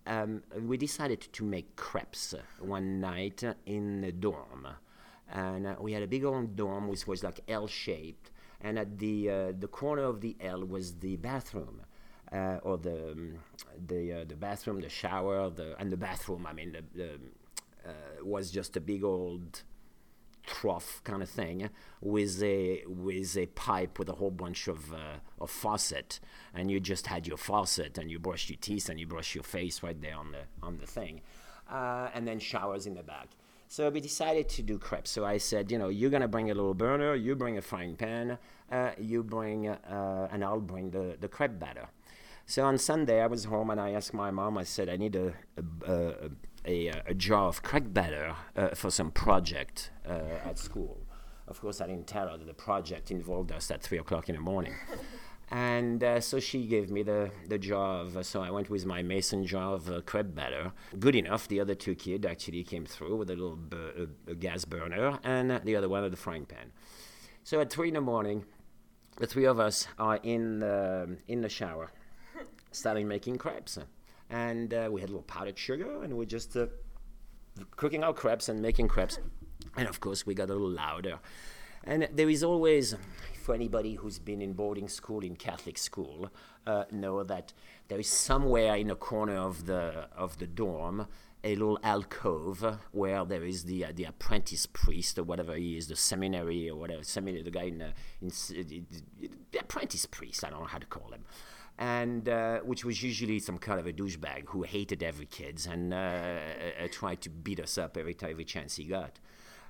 [0.07, 4.69] um, we decided to make crepes one night in the dorm.
[5.33, 8.31] And uh, we had a big old dorm which was like L shaped.
[8.61, 11.83] And at the, uh, the corner of the L was the bathroom.
[12.33, 13.35] Uh, or the um,
[13.87, 16.47] the the bathroom, the shower, the and the bathroom.
[16.49, 17.19] I mean, the, the
[18.25, 19.63] was just a big old
[20.47, 25.19] trough kind of thing with a with a pipe with a whole bunch of uh,
[25.41, 26.21] of faucet.
[26.55, 29.45] And you just had your faucet and you brush your teeth and you brush your
[29.45, 31.21] face right there on the on the thing
[31.71, 33.29] uh, and then showers in the back.
[33.69, 35.11] So we decided to do crepes.
[35.11, 37.97] So i said you know you're to bring a little burner you bring a frying
[37.97, 38.39] pan
[38.71, 41.89] uh, you bring uh, and i'll bring the, the crepe batter.
[42.47, 45.17] So on sunday i was home and i asked my mom i said i need
[45.17, 45.33] a,
[45.87, 46.31] a, a
[46.65, 50.99] a, a jar of crepe batter uh, for some project uh, at school.
[51.47, 54.35] Of course, I didn't tell her that the project involved us at three o'clock in
[54.35, 54.75] the morning.
[55.51, 58.87] and uh, so she gave me the, the jar of, uh, so I went with
[58.87, 60.73] my mason jar of uh, crepe batter.
[60.99, 63.59] Good enough, the other two kids actually came through with a little
[64.39, 66.73] gas burner and the other one with a frying pan.
[67.43, 68.47] So at three in the morning,
[69.19, 71.93] the three of us are in the, in the shower,
[72.73, 73.79] starting making crepes
[74.31, 76.67] and uh, we had a little powdered sugar, and we're just uh,
[77.77, 79.19] cooking our crepes and making crepes.
[79.77, 81.19] And of course, we got a little louder.
[81.85, 82.95] And there is always,
[83.43, 86.31] for anybody who's been in boarding school, in Catholic school,
[86.67, 87.53] uh, know that
[87.89, 91.07] there is somewhere in a corner of the of the dorm
[91.45, 95.89] a little alcove where there is the uh, the apprentice priest or whatever he is,
[95.89, 98.31] the seminary or whatever seminary, the guy in, uh, in
[99.53, 100.43] the apprentice priest.
[100.43, 101.25] I don't know how to call him
[101.79, 105.93] and uh, which was usually some kind of a douchebag who hated every kids and
[105.93, 109.19] uh, uh, tried to beat us up every time, every chance he got.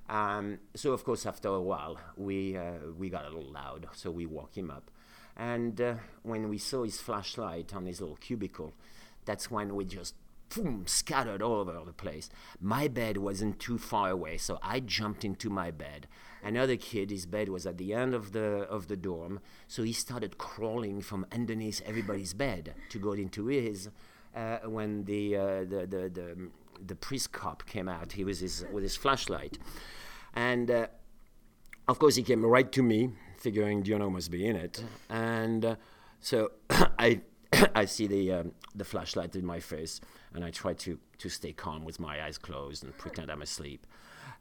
[0.07, 4.11] Um, so of course, after a while, we uh, we got a little loud, so
[4.11, 4.91] we woke him up,
[5.35, 8.73] and uh, when we saw his flashlight on his little cubicle,
[9.25, 10.13] that's when we just
[10.49, 12.29] boom, scattered all over the place.
[12.61, 16.07] My bed wasn't too far away, so I jumped into my bed.
[16.45, 19.91] Another kid, his bed was at the end of the of the dorm, so he
[19.91, 23.89] started crawling from underneath everybody's bed to go into his.
[24.35, 26.49] Uh, when the, uh, the, the the
[26.85, 29.57] the priest cop came out, he was his, with his flashlight,
[30.35, 30.85] and uh,
[31.87, 35.75] of course he came right to me, figuring Dionot must be in it, and uh,
[36.19, 37.21] so I
[37.73, 39.99] I see the um, the flashlight in my face,
[40.35, 43.87] and I try to to stay calm with my eyes closed and pretend I'm asleep.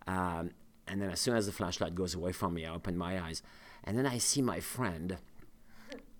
[0.06, 0.50] Um,
[0.86, 3.42] and then as soon as the flashlight goes away from me, I open my eyes,
[3.82, 5.18] and then I see my friend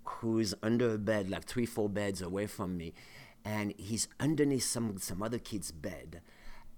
[0.04, 2.94] who's under a bed, like three, four beds away from me,
[3.44, 6.20] and he's underneath some some other kid's bed,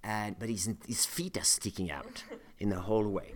[0.02, 2.24] and but his his feet are sticking out
[2.58, 3.32] in the hallway,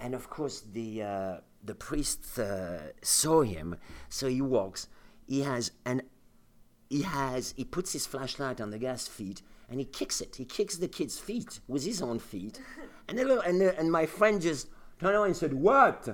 [0.00, 3.76] and of course the uh, the priest uh, saw him,
[4.08, 4.88] so he walks.
[5.26, 6.02] He has an
[6.88, 10.36] he has he puts his flashlight on the guy's feet and he kicks it.
[10.36, 12.60] He kicks the kid's feet with his own feet,
[13.08, 14.68] and the, and the, and my friend just
[15.00, 16.08] turned around and said, "What?"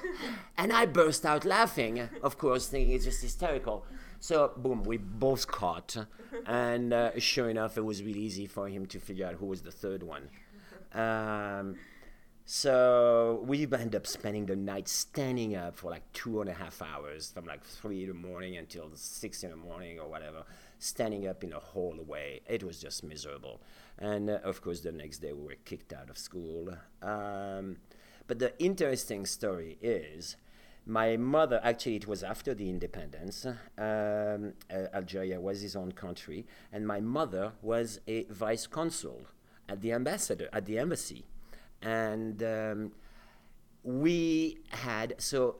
[0.58, 3.84] and I burst out laughing, of course, thinking it's just hysterical.
[4.20, 5.96] So boom, we both caught,
[6.46, 9.62] and uh, sure enough, it was really easy for him to figure out who was
[9.62, 10.28] the third one.
[10.92, 11.76] Um,
[12.50, 16.80] so we end up spending the night standing up for like two and a half
[16.80, 20.44] hours, from like three in the morning until six in the morning or whatever,
[20.78, 22.40] standing up in a hallway.
[22.48, 23.60] It was just miserable.
[23.98, 26.74] And uh, of course, the next day we were kicked out of school.
[27.02, 27.78] Um,
[28.26, 30.36] but the interesting story is
[30.86, 33.44] my mother, actually, it was after the independence.
[33.44, 39.22] Um, uh, Algeria was his own country, and my mother was a vice consul
[39.68, 41.24] at the ambassador at the embassy
[41.82, 42.92] and um,
[43.82, 45.56] we had so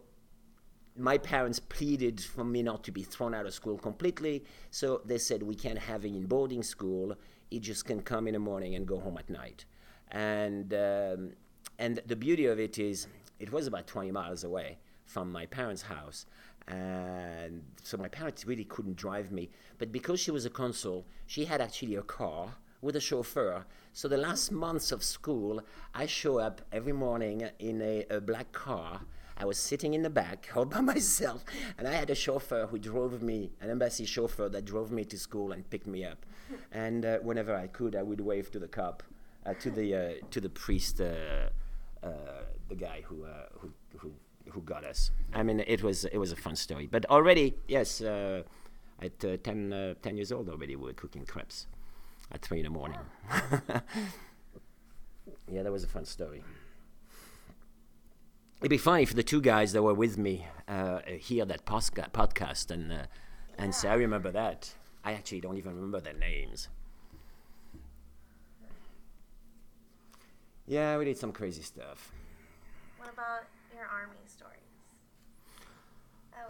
[0.97, 5.19] my parents pleaded for me not to be thrown out of school completely so they
[5.19, 7.15] said we can't have him in boarding school
[7.51, 9.65] he just can come in the morning and go home at night
[10.11, 11.33] and um,
[11.79, 13.07] and the beauty of it is
[13.39, 16.27] it was about 20 miles away from my parents house
[16.67, 21.45] and so my parents really couldn't drive me but because she was a consul she
[21.45, 23.67] had actually a car with a chauffeur.
[23.93, 25.61] So the last months of school,
[25.95, 29.01] I show up every morning in a, a black car.
[29.37, 31.45] I was sitting in the back all by myself,
[31.77, 35.19] and I had a chauffeur who drove me, an embassy chauffeur that drove me to
[35.19, 36.25] school and picked me up.
[36.73, 39.03] And uh, whenever I could, I would wave to the cop,
[39.47, 41.51] uh, to the uh, to the priest, uh,
[42.03, 42.11] uh,
[42.69, 44.13] the guy who, uh, who who
[44.51, 45.11] who got us.
[45.35, 46.87] I mean, it was it was a fun story.
[46.87, 51.67] But already, yes, at 10, 10 years old already, we were cooking crepes
[52.33, 52.99] at three in the morning.
[55.51, 56.43] yeah, that was a fun story.
[58.61, 62.11] It'd be funny for the two guys that were with me uh, hear that posca-
[62.11, 63.03] podcast and uh,
[63.57, 66.69] and say, "I remember that." I actually don't even remember their names.
[70.67, 72.13] Yeah, we did some crazy stuff.
[72.99, 74.59] What about your army stories?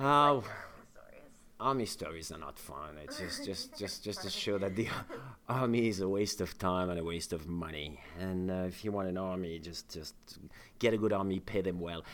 [0.01, 0.45] Oh,
[1.61, 2.97] army stories are not fun.
[3.03, 4.89] It's just just just just to show that the
[5.49, 8.01] army is a waste of time and a waste of money.
[8.19, 10.15] And uh, if you want an army, just just
[10.79, 12.05] get a good army, pay them well.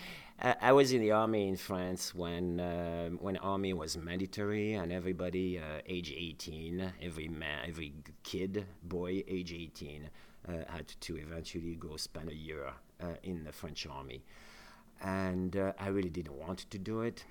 [0.40, 4.92] Uh, I was in the army in France when uh, when army was mandatory and
[4.92, 10.10] everybody uh, age 18, every man, every kid, boy age 18
[10.48, 14.24] uh, had to eventually go spend a year uh, in the French army.
[15.00, 17.24] And I really didn't want to do it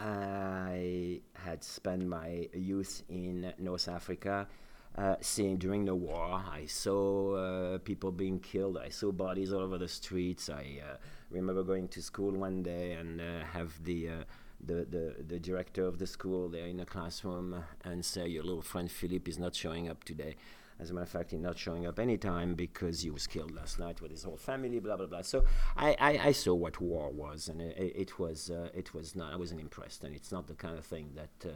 [0.00, 4.48] I had spent my youth in North Africa.
[4.96, 8.76] Uh, seeing during the war, I saw uh, people being killed.
[8.76, 10.50] I saw bodies all over the streets.
[10.50, 10.96] I uh,
[11.30, 14.12] remember going to school one day and uh, have the, uh,
[14.62, 18.62] the, the the director of the school there in the classroom and say, "Your little
[18.62, 20.36] friend Philippe is not showing up today."
[20.80, 23.78] As a matter of fact, he's not showing up anytime because he was killed last
[23.78, 25.22] night with his whole family, blah blah blah.
[25.22, 25.44] So
[25.76, 29.32] I, I, I saw what war was, and it, it was it was not.
[29.32, 31.54] I wasn't impressed, and it's not the kind of thing that.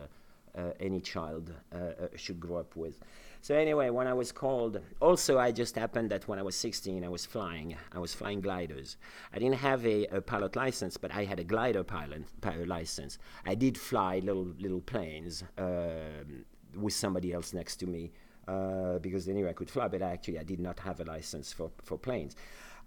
[0.56, 3.00] Uh, uh, any child uh, uh, should grow up with.
[3.40, 7.04] So anyway, when I was called, also I just happened that when I was 16,
[7.04, 7.76] I was flying.
[7.92, 8.96] I was flying gliders.
[9.32, 13.18] I didn't have a, a pilot license, but I had a glider pilot, pilot license.
[13.44, 18.12] I did fly little little planes um, with somebody else next to me
[18.48, 21.52] uh, because they knew I could fly, but actually I did not have a license
[21.52, 22.36] for, for planes.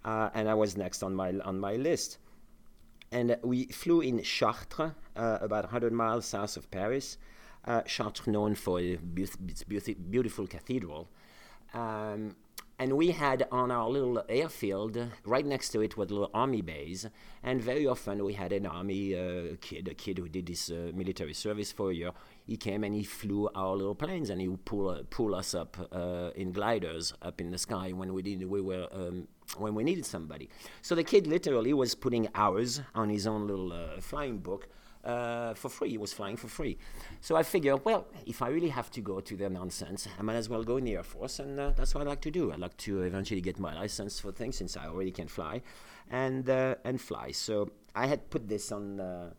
[0.04, 2.18] Uh, and I was next on my, on my list.
[3.12, 7.18] And we flew in Chartres, uh, about 100 miles south of Paris.
[7.68, 9.36] Uh, Chartres, known for its
[10.10, 11.06] beautiful cathedral.
[11.74, 12.34] Um,
[12.78, 16.62] and we had on our little airfield, right next to it was a little army
[16.62, 17.06] base,
[17.42, 20.92] and very often we had an army uh, kid, a kid who did this uh,
[20.94, 22.12] military service for a year.
[22.46, 25.54] He came and he flew our little planes, and he would pull uh, pull us
[25.54, 29.74] up uh, in gliders up in the sky when we did we were um, when
[29.74, 30.48] we needed somebody.
[30.80, 34.68] So the kid literally was putting hours on his own little uh, flying book
[35.08, 35.90] uh, for free.
[35.90, 36.76] He was flying for free.
[37.20, 40.36] So I figured, well, if I really have to go to their nonsense, I might
[40.36, 42.52] as well go in the Air Force, and uh, that's what I like to do.
[42.52, 45.62] I like to eventually get my license for things since I already can fly,
[46.10, 47.32] and uh, and fly.
[47.32, 49.32] So I had put this on the,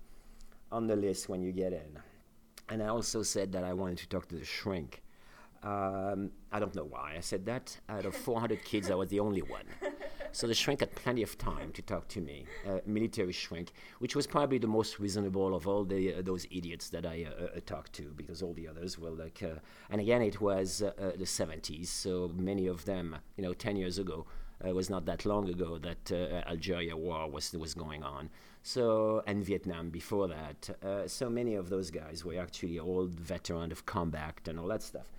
[0.72, 2.00] on the list when you get in,
[2.68, 5.04] and I also said that I wanted to talk to the shrink.
[5.62, 7.78] Um, I don't know why I said that.
[7.90, 9.66] Out of 400 kids, I was the only one.
[10.32, 14.16] So the shrink had plenty of time to talk to me, uh, military shrink, which
[14.16, 17.60] was probably the most reasonable of all the uh, those idiots that I uh, uh
[17.66, 19.42] talked to, because all the others were like.
[19.44, 23.76] Uh, and again, it was uh, the 70s, so many of them, you know, 10
[23.76, 24.26] years ago,
[24.64, 26.12] it was not that long ago that
[26.48, 28.30] Algeria war was was going on.
[28.62, 31.10] So and Vietnam before that.
[31.10, 35.12] so many of those guys were actually old veterans of combat and all that stuff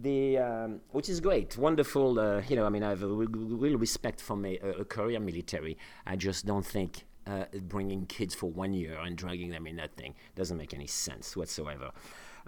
[0.00, 2.18] the um, which is great, wonderful.
[2.18, 5.20] Uh, you know, I mean, I have a real respect for my, uh, a career
[5.20, 5.78] military.
[6.06, 9.94] I just don't think uh, bringing kids for one year and dragging them in that
[9.96, 11.90] thing doesn't make any sense whatsoever.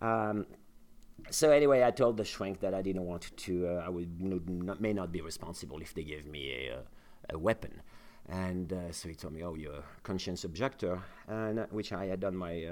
[0.01, 0.47] Um,
[1.31, 3.69] so anyway, I told the shrink that I didn't want to.
[3.69, 7.81] Uh, I would not, may not be responsible if they gave me a, a weapon.
[8.29, 12.07] And uh, so he told me, "Oh, you're a conscience objector," and uh, which I
[12.07, 12.67] had done my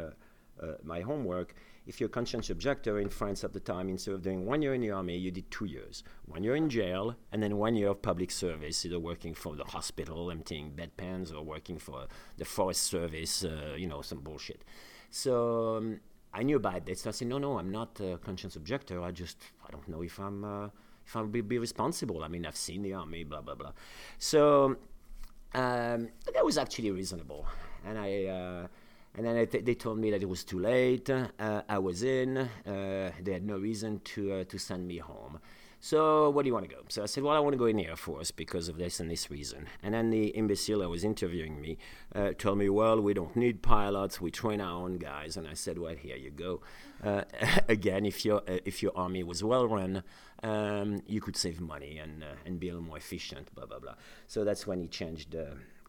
[0.85, 1.55] my homework
[1.87, 4.75] if you're a conscientious objector in France at the time, instead of doing one year
[4.75, 6.03] in the army, you did two years.
[6.25, 9.65] One year in jail, and then one year of public service, either working for the
[9.65, 12.07] hospital, emptying bedpans, or working for
[12.39, 14.65] the forest service, uh, you know, some bullshit.
[15.11, 16.01] So um,
[16.33, 17.03] I knew about this.
[17.03, 19.03] So I said, no, no, I'm not a conscientious objector.
[19.03, 20.69] I just, I don't know if I'm, uh,
[21.07, 22.25] if I'll be, be responsible.
[22.25, 23.73] I mean, I've seen the army, blah, blah, blah.
[24.19, 24.77] So
[25.55, 27.47] um, that was actually reasonable.
[27.87, 28.67] And I, uh,
[29.15, 31.09] and then th- they told me that it was too late.
[31.11, 32.39] Uh, I was in.
[32.39, 35.39] Uh, they had no reason to uh, to send me home.
[35.85, 36.81] So what do you want to go?
[36.89, 39.01] So I said, well, I want to go in the Air Force because of this
[39.01, 39.67] and this reason.
[39.83, 41.77] And then the imbecile that was interviewing me
[42.15, 44.19] uh, told me, well, we don't need pilots.
[44.19, 45.37] We train our own guys.
[45.37, 46.63] And I said, well, here you go.
[47.03, 47.25] Uh,
[47.69, 50.03] again, if your uh, if your army was well run,
[50.43, 53.55] um, you could save money and and be a little more efficient.
[53.55, 53.97] Blah blah blah.
[54.27, 55.37] So that's when he changed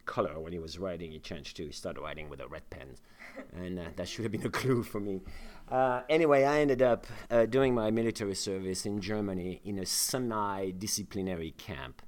[0.06, 1.12] color when he was writing.
[1.12, 2.96] He changed to he started writing with a red pen,
[3.54, 5.22] and uh, that should have been a clue for me.
[5.70, 11.52] Uh, anyway, I ended up uh, doing my military service in Germany in a semi-disciplinary
[11.58, 12.02] camp.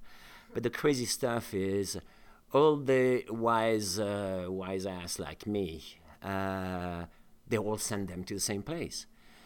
[0.54, 1.98] But the crazy stuff is,
[2.54, 5.84] all the wise uh, wise ass like me,
[6.24, 7.06] uh,
[7.48, 9.06] they all send them to the same place.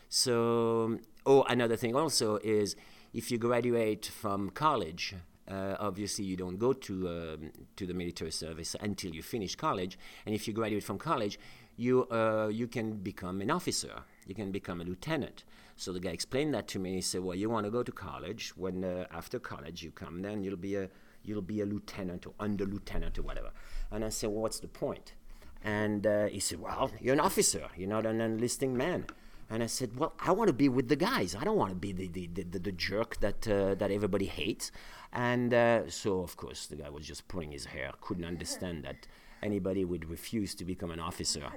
[0.10, 2.76] So, oh, another thing also is
[3.14, 5.16] if you graduate from college
[5.52, 9.98] uh, obviously, you don't go to um, to the military service until you finish college,
[10.26, 11.38] and if you graduate from college,
[11.76, 14.04] you uh, you can become an officer.
[14.26, 15.44] You can become a lieutenant.
[15.76, 16.96] So the guy explained that to me.
[16.96, 18.54] He said, "Well, you want to go to college.
[18.56, 20.90] When uh, after college you come, then you'll be a
[21.24, 23.52] you'll be a lieutenant or under lieutenant or whatever."
[23.92, 25.16] And I said, "Well, what's the point?"
[25.64, 27.68] And uh, he said, "Well, you're an officer.
[27.76, 29.06] You're not an enlisting man."
[29.52, 31.36] And I said, "Well, I want to be with the guys.
[31.36, 34.72] I don't want to be the the, the, the jerk that uh, that everybody hates."
[35.12, 37.92] And uh, so, of course, the guy was just pulling his hair.
[38.00, 39.08] Couldn't understand that
[39.44, 41.52] anybody would refuse to become an officer.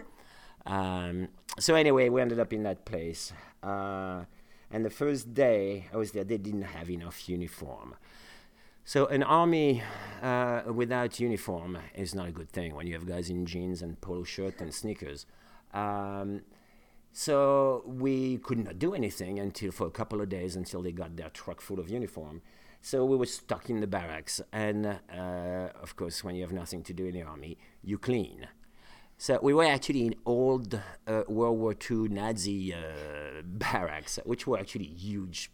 [0.66, 1.28] Um,
[1.58, 3.32] so anyway, we ended up in that place.
[3.62, 4.24] Uh,
[4.70, 7.94] and the first day I was there, they didn't have enough uniform.
[8.84, 9.82] So an army
[10.22, 14.00] uh, without uniform is not a good thing when you have guys in jeans and
[14.00, 15.26] polo shirt and sneakers.
[15.72, 16.42] Um,
[17.16, 21.16] so we could not do anything until for a couple of days until they got
[21.16, 22.42] their truck full of uniform.
[22.80, 26.82] So we were stuck in the barracks, and uh, of course, when you have nothing
[26.82, 28.48] to do in the army, you clean.
[29.16, 34.58] So we were actually in old uh, World War II Nazi uh, barracks, which were
[34.58, 35.52] actually huge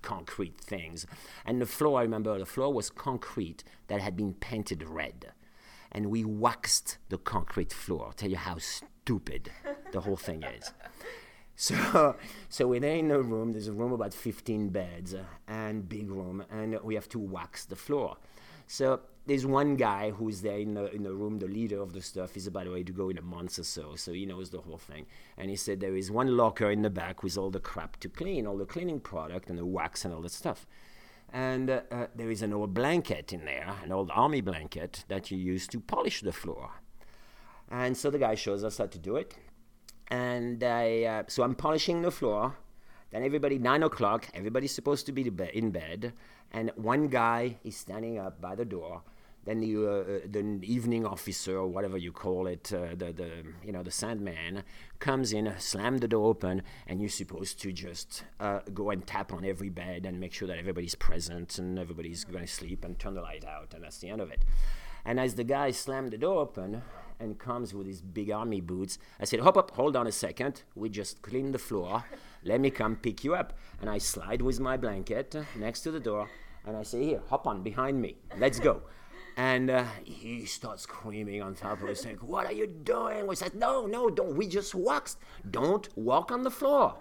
[0.00, 1.06] concrete things.
[1.44, 5.32] And the floor, I remember, the floor was concrete that had been painted red.
[5.92, 8.06] And we waxed the concrete floor.
[8.06, 8.56] I'll tell you how
[9.02, 9.50] stupid
[9.92, 10.72] the whole thing is.
[11.54, 12.16] So,
[12.48, 13.52] so we're there in a room.
[13.52, 15.14] There's a room about 15 beds
[15.46, 18.16] and big room, and we have to wax the floor.
[18.66, 22.00] So there's one guy who's there in the, in the room, the leader of the
[22.00, 22.34] stuff.
[22.34, 24.78] He's about ready to go in a month or so, so he knows the whole
[24.78, 25.06] thing.
[25.36, 28.08] And he said there is one locker in the back with all the crap to
[28.08, 30.66] clean, all the cleaning product and the wax and all that stuff.
[31.32, 35.30] And uh, uh, there is an old blanket in there, an old army blanket that
[35.30, 36.70] you use to polish the floor.
[37.72, 39.34] And so the guy shows us how to do it.
[40.08, 42.54] And I, uh, so I'm polishing the floor.
[43.10, 45.22] Then everybody, nine o'clock, everybody's supposed to be
[45.54, 46.12] in bed.
[46.52, 49.02] And one guy is standing up by the door.
[49.44, 53.30] Then the, uh, the evening officer, or whatever you call it, uh, the, the,
[53.64, 54.62] you know, the sandman,
[55.00, 59.32] comes in, slam the door open, and you're supposed to just uh, go and tap
[59.32, 62.98] on every bed and make sure that everybody's present and everybody's going to sleep and
[62.98, 64.44] turn the light out, and that's the end of it.
[65.04, 66.82] And as the guy slammed the door open,
[67.22, 68.98] and comes with his big army boots.
[69.20, 70.62] I said, Hop up, hold on a second.
[70.74, 72.04] We just cleaned the floor.
[72.44, 73.52] Let me come pick you up.
[73.80, 76.28] And I slide with my blanket next to the door
[76.66, 78.16] and I say, Here, hop on behind me.
[78.38, 78.82] Let's go.
[79.36, 83.26] And uh, he starts screaming on top of us, saying, What are you doing?
[83.26, 84.36] We said, No, no, don't.
[84.36, 85.16] We just walked.
[85.50, 86.96] Don't walk on the floor.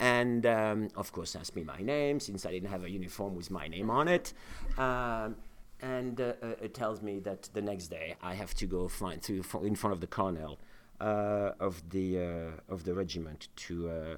[0.00, 3.50] and um, of course asked me my name since I didn't have a uniform with
[3.50, 4.32] my name on it.
[4.78, 5.36] Um,
[5.82, 9.20] and uh, uh, it tells me that the next day I have to go find
[9.22, 10.58] to in front of the colonel
[11.00, 14.16] uh, of the uh, of the regiment to uh,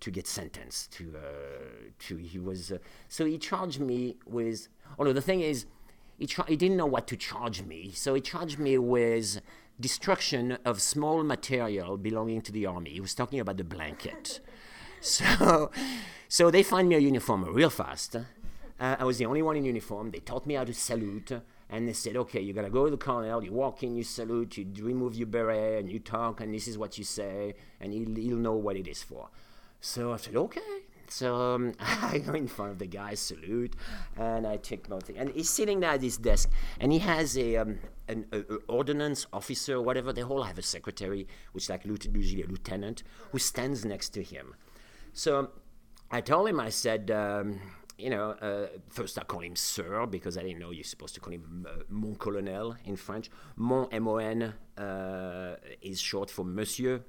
[0.00, 1.14] to get sentenced to
[1.98, 2.72] to he was
[3.08, 5.66] so he charged me with although the thing is
[6.18, 7.90] he, tra- he didn't know what to charge me.
[7.92, 9.40] So he charged me with
[9.80, 12.90] destruction of small material belonging to the army.
[12.90, 14.40] He was talking about the blanket.
[15.00, 15.70] So
[16.28, 18.16] so they find me a uniform real fast
[18.80, 20.10] uh, I was the only one in uniform.
[20.10, 21.32] They taught me how to salute.
[21.70, 24.58] And they said, okay, you gotta go to the colonel, you walk in, you salute,
[24.58, 28.14] you remove your beret, and you talk, and this is what you say, and he'll,
[28.14, 29.28] he'll know what it is for.
[29.80, 30.60] So I said, okay.
[31.08, 33.76] So um, I go in front of the guy, salute,
[34.16, 35.16] and I take my thing.
[35.16, 36.50] And he's sitting there at his desk,
[36.80, 40.12] and he has a, um, an a, a ordnance officer, whatever.
[40.12, 43.02] They all have a secretary, which like usually a lieutenant,
[43.32, 44.54] who stands next to him.
[45.12, 45.50] So
[46.10, 47.60] I told him, I said, um,
[47.98, 51.20] you know, uh, first I call him Sir because I didn't know you're supposed to
[51.20, 53.30] call him uh, Mon Colonel in French.
[53.56, 57.02] Mon, M-O-N, uh, is short for Monsieur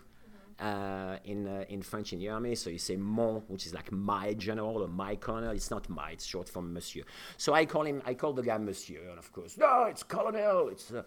[0.60, 2.56] uh, in, uh, in French in the army.
[2.56, 5.52] So you say Mon, which is like my general or my colonel.
[5.52, 7.04] It's not my, it's short for Monsieur.
[7.38, 10.70] So I call him, I call the guy Monsieur, and of course, no, it's Colonel.
[10.70, 11.04] It's, uh,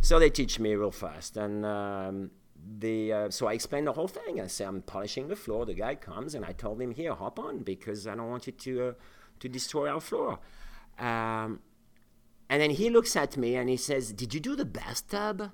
[0.00, 1.36] so they teach me real fast.
[1.36, 2.30] And um,
[2.78, 4.40] the uh, so I explained the whole thing.
[4.40, 5.64] I say I'm polishing the floor.
[5.66, 8.52] The guy comes and I told him here, hop on because I don't want you
[8.52, 8.92] to uh,
[9.40, 10.38] to destroy our floor.
[10.98, 11.60] Um,
[12.50, 15.52] and then he looks at me and he says, "Did you do the bathtub?"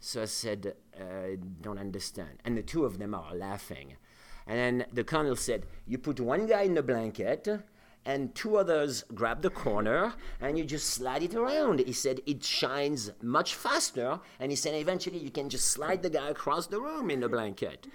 [0.00, 3.96] So I said, uh, "Don't understand." And the two of them are laughing.
[4.46, 7.48] And then the colonel said, "You put one guy in the blanket."
[8.06, 11.80] And two others grab the corner and you just slide it around.
[11.80, 16.10] He said it shines much faster, and he said eventually you can just slide the
[16.10, 17.86] guy across the room in the blanket.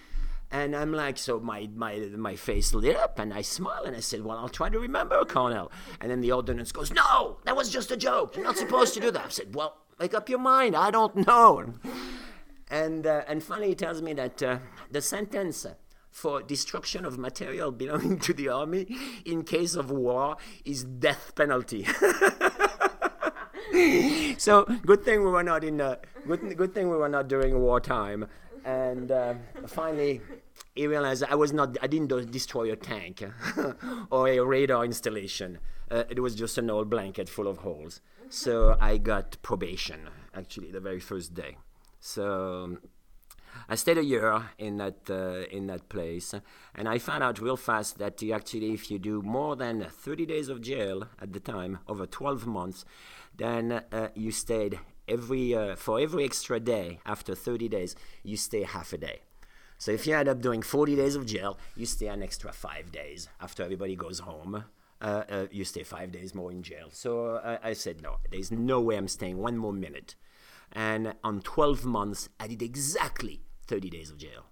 [0.51, 3.99] And I'm like, so my, my, my face lit up and I smile and I
[3.99, 5.71] said, well, I'll try to remember, Colonel.
[6.01, 8.35] And then the ordinance goes, no, that was just a joke.
[8.35, 9.25] You're not supposed to do that.
[9.25, 10.75] I said, well, make up your mind.
[10.75, 11.75] I don't know.
[12.71, 14.57] And, uh, and finally he tells me that uh,
[14.89, 15.67] the sentence
[16.19, 18.85] for destruction of material belonging to the army
[19.25, 21.87] in case of war is death penalty.
[24.37, 25.95] so good thing we were not in uh,
[26.27, 28.27] good good thing we were not during wartime.
[28.65, 29.35] And uh,
[29.67, 30.19] finally,
[30.75, 33.23] he realized I was not I didn't destroy a tank
[34.11, 35.59] or a radar installation.
[35.89, 38.01] Uh, it was just an old blanket full of holes.
[38.29, 41.55] So I got probation actually the very first day.
[42.01, 42.77] So
[43.71, 46.33] I stayed a year in that uh, in that place,
[46.73, 50.49] and I found out real fast that actually, if you do more than 30 days
[50.49, 52.83] of jail at the time, over 12 months,
[53.37, 58.63] then uh, you stayed every uh, for every extra day after 30 days, you stay
[58.63, 59.19] half a day.
[59.77, 62.91] So if you end up doing 40 days of jail, you stay an extra five
[62.91, 64.63] days after everybody goes home.
[64.99, 66.89] Uh, uh, you stay five days more in jail.
[66.91, 70.15] So uh, I said, no, there's no way I'm staying one more minute.
[70.73, 74.45] And on 12 months, I did exactly 30 days of jail.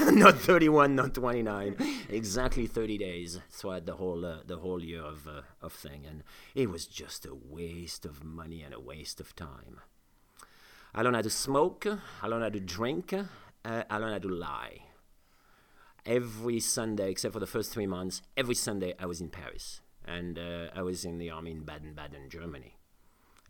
[0.12, 1.76] not 31, not 29,
[2.08, 6.22] exactly 30 days throughout the whole uh, the whole year of uh, of thing, and
[6.54, 9.80] it was just a waste of money and a waste of time.
[10.94, 11.84] I learned how to smoke.
[12.22, 13.12] I learned how to drink.
[13.12, 14.78] Uh, I learned how to lie.
[16.06, 20.38] Every Sunday, except for the first three months, every Sunday I was in Paris, and
[20.38, 22.76] uh, I was in the army in Baden-Baden, Germany.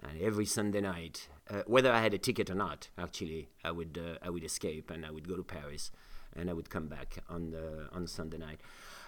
[0.03, 3.99] And every Sunday night, uh, whether I had a ticket or not, actually, I would
[3.99, 5.91] uh, I would escape and I would go to Paris,
[6.37, 8.61] and I would come back on the on Sunday night.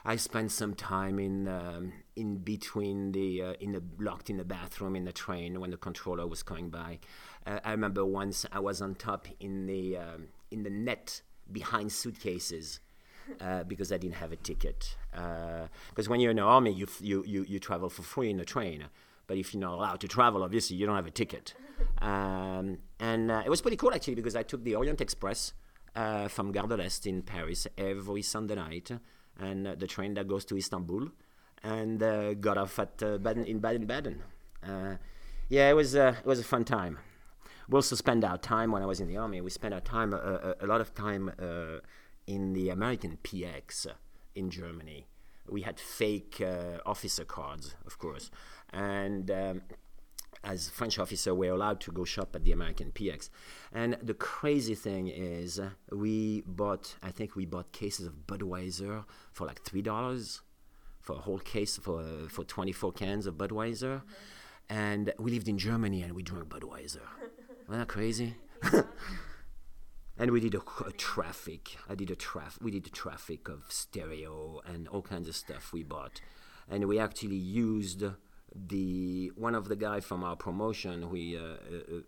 [0.05, 4.45] I spent some time in um, in between the uh, in the locked in the
[4.45, 6.99] bathroom in the train when the controller was coming by.
[7.47, 11.93] Uh, I remember once I was on top in the um, in the net behind
[11.93, 12.81] suitcases.
[13.41, 14.97] Uh, because I didn't have a ticket.
[15.13, 18.37] Because uh, when you're in the army, you, you, you, you travel for free in
[18.37, 18.87] the train.
[19.27, 21.55] But if you're not allowed to travel, obviously you don't have a ticket.
[22.01, 25.53] Um, and uh, it was pretty cool actually because I took the Orient Express
[25.95, 28.91] uh, from Gare de l'Est in Paris every Sunday night,
[29.39, 31.09] and uh, the train that goes to Istanbul,
[31.63, 34.23] and uh, got off at uh, Baden in Baden-Baden.
[34.67, 34.97] Uh,
[35.49, 36.99] yeah, it was it was a fun time.
[37.69, 39.41] We also spent our time when I was in the army.
[39.41, 41.31] We spent our time a, a lot of time
[42.27, 43.87] in the American PX
[44.35, 45.07] in Germany.
[45.49, 46.43] We had fake
[46.85, 48.31] officer cards, of course
[48.73, 49.63] and um,
[50.45, 53.31] as French officer, we're allowed to go shop at the American PX.
[53.73, 55.61] And the crazy thing is,
[55.91, 60.43] we bought, I think we bought cases of Budweiser for like three dollars
[61.01, 63.99] for a whole case for uh, for 24 cans of Budweiser.
[63.99, 64.75] Mm-hmm.
[64.75, 67.03] And we lived in Germany and we drank Budweiser.
[67.69, 68.37] Isn't that crazy?
[70.19, 71.77] and we did a, a traffic.
[71.89, 72.63] I did a traffic.
[72.63, 76.21] We did a traffic of stereo and all kinds of stuff we bought,
[76.69, 78.05] and we actually used
[78.55, 81.11] the one of the guy from our promotion.
[81.11, 82.01] We, uh, uh,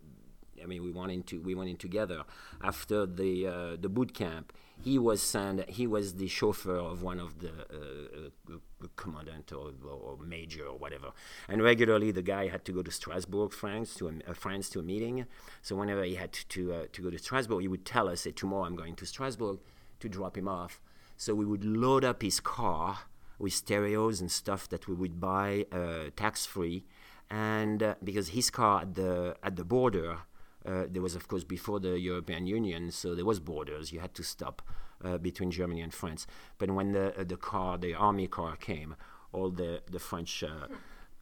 [0.62, 2.24] I mean, we went into we went in together
[2.62, 4.52] after the uh, the boot camp.
[4.82, 5.68] He was sent.
[5.70, 10.76] He was the chauffeur of one of the uh, uh, commandant or, or, major or
[10.76, 11.12] whatever.
[11.48, 14.82] And regularly, the guy had to go to Strasbourg, France, to a, France to a
[14.82, 15.26] meeting.
[15.62, 18.32] So whenever he had to to, uh, go to Strasbourg, he would tell us, "Say
[18.32, 19.60] tomorrow I'm going to Strasbourg
[20.00, 20.80] to drop him off."
[21.16, 22.98] So we would load up his car
[23.38, 26.84] with stereos and stuff that we would buy uh, tax free,
[27.30, 30.18] and uh, because his car at the at the border.
[30.66, 33.92] Uh, there was, of course, before the European Union, so there was borders.
[33.92, 34.62] You had to stop
[35.04, 36.26] uh, between Germany and France.
[36.56, 38.96] But when the uh, the car, the army car came,
[39.32, 40.68] all the the French uh,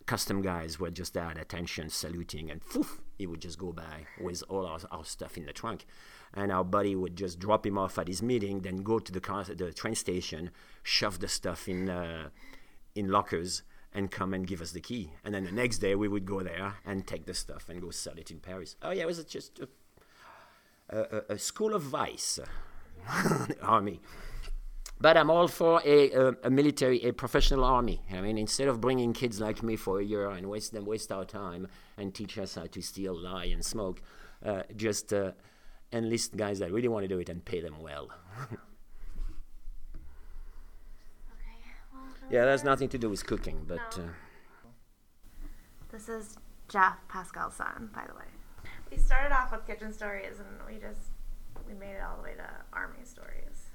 [0.06, 4.44] custom guys were just at attention, saluting, and poof, he would just go by with
[4.48, 5.86] all our, our stuff in the trunk
[6.34, 9.20] and our buddy would just drop him off at his meeting, then go to the
[9.20, 10.50] car, the train station,
[10.82, 12.28] shove the stuff in uh,
[12.94, 13.62] in lockers,
[13.94, 15.12] and come and give us the key.
[15.24, 17.90] And then the next day we would go there and take the stuff and go
[17.90, 18.76] sell it in Paris.
[18.82, 22.38] Oh yeah, it was just a, a, a school of vice,
[23.62, 24.00] army.
[25.00, 28.02] But I'm all for a, a, a, military, a professional army.
[28.12, 31.10] I mean, instead of bringing kids like me for a year and waste them, waste
[31.10, 31.66] our time
[31.96, 34.00] and teach us how to steal, lie, and smoke,
[34.46, 35.32] uh, just uh,
[35.92, 38.08] enlist guys that really want to do it and pay them well.
[38.42, 38.56] okay,
[41.92, 43.98] well, yeah, that's nothing to do with cooking, but.
[43.98, 44.04] No.
[44.04, 44.08] Uh,
[45.90, 46.38] this is
[46.68, 48.24] Jeff Pascal's son, by the way.
[48.90, 51.10] We started off with kitchen stories, and we just
[51.68, 53.70] we made it all the way to army stories.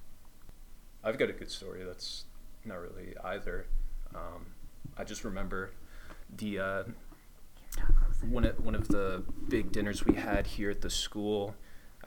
[1.04, 2.26] I've got a good story that's
[2.66, 3.68] not really either.
[4.16, 4.48] Um,
[4.98, 5.72] I just remember
[6.36, 6.84] the uh,
[8.28, 11.56] one of, one of the big dinners we had here at the school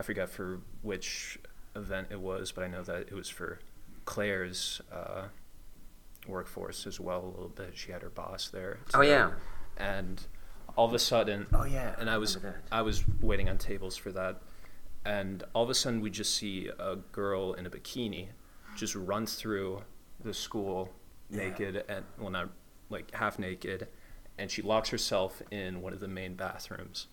[0.00, 1.38] I forgot for which
[1.76, 3.58] event it was, but I know that it was for
[4.06, 5.24] Claire's uh,
[6.26, 7.72] workforce as well a little bit.
[7.74, 8.78] She had her boss there.
[8.88, 9.32] So, oh yeah.
[9.76, 10.22] And
[10.74, 12.38] all of a sudden, oh yeah, and I was
[12.72, 14.40] I was waiting on tables for that,
[15.04, 18.28] and all of a sudden we just see a girl in a bikini
[18.76, 19.82] just run through
[20.24, 20.88] the school
[21.28, 21.44] yeah.
[21.44, 22.48] naked and well not
[22.88, 23.86] like half naked,
[24.38, 27.08] and she locks herself in one of the main bathrooms.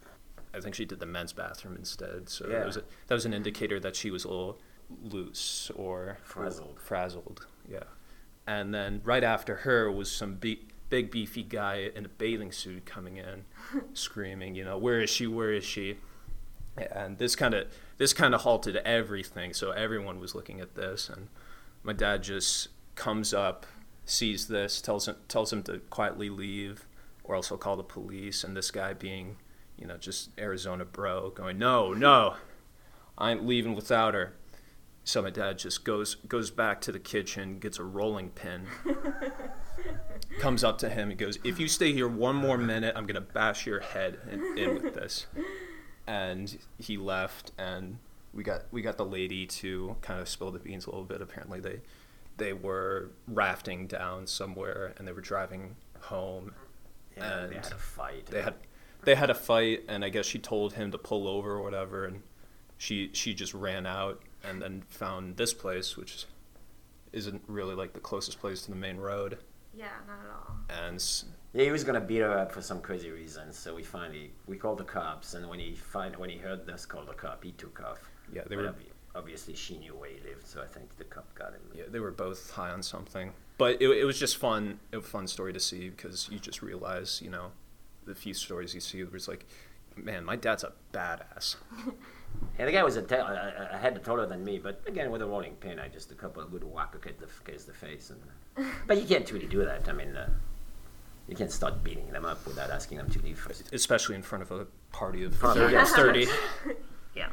[0.54, 2.30] I think she did the men's bathroom instead.
[2.30, 2.60] So yeah.
[2.60, 4.60] that, was a, that was an indicator that she was a little
[5.04, 6.80] loose or frazzled.
[6.80, 7.84] Frazzled, yeah.
[8.46, 12.86] And then right after her was some be- big beefy guy in a bathing suit
[12.86, 13.46] coming in,
[13.94, 15.28] screaming, you know, where is she?
[15.28, 15.98] Where is she?
[16.92, 17.68] And this kind of
[17.98, 19.54] this kind of halted everything.
[19.54, 21.28] So everyone was looking at this, and
[21.84, 23.66] my dad just comes up,
[24.06, 26.88] sees this, tells him tells him to quietly leave,
[27.24, 28.44] or else he'll call the police.
[28.44, 29.38] And this guy being
[29.78, 32.36] you know, just Arizona bro going, no, no,
[33.18, 34.34] I ain't leaving without her.
[35.04, 38.68] So my dad just goes goes back to the kitchen, gets a rolling pin,
[40.40, 43.22] comes up to him and goes, "If you stay here one more minute, I'm gonna
[43.22, 45.28] bash your head in, in with this."
[46.08, 48.00] And he left, and
[48.34, 51.22] we got we got the lady to kind of spill the beans a little bit.
[51.22, 51.80] Apparently, they
[52.36, 56.54] they were rafting down somewhere, and they were driving home.
[57.16, 58.26] Yeah, and they had a fight.
[58.26, 58.56] They had
[59.04, 62.06] they had a fight, and I guess she told him to pull over or whatever,
[62.06, 62.22] and
[62.78, 66.26] she she just ran out and then found this place, which
[67.14, 69.40] isn't really like the closest place to the main road.
[69.74, 70.86] Yeah, not at all.
[70.86, 71.04] And
[71.54, 73.52] yeah, he was gonna beat her up for some crazy reason.
[73.54, 76.86] So we finally we called the cops, and when he find when he heard us
[76.86, 78.00] call the cop, he took off.
[78.32, 78.76] Yeah, they but were.
[79.16, 81.62] Obviously, she knew where he lived, so I think the cop got him.
[81.74, 84.80] Yeah, they were both high on something, but it, it was just fun.
[84.92, 87.52] It was A fun story to see because you just realize, you know,
[88.08, 89.46] the few stories you see where it's like,
[89.96, 91.58] man, my dad's a badass.
[92.58, 95.22] yeah, the guy was a, te- a, a head taller than me, but again with
[95.22, 98.12] a rolling pin, I just a couple of good whack against the, against the face,
[98.12, 99.88] and but you can't really do that.
[99.88, 100.16] I mean.
[100.16, 100.30] Uh,
[101.28, 103.74] you can't start beating them up without asking them to leave first.
[103.74, 105.76] Especially in front of a party of 30.
[105.86, 106.28] 30.
[107.16, 107.28] yeah.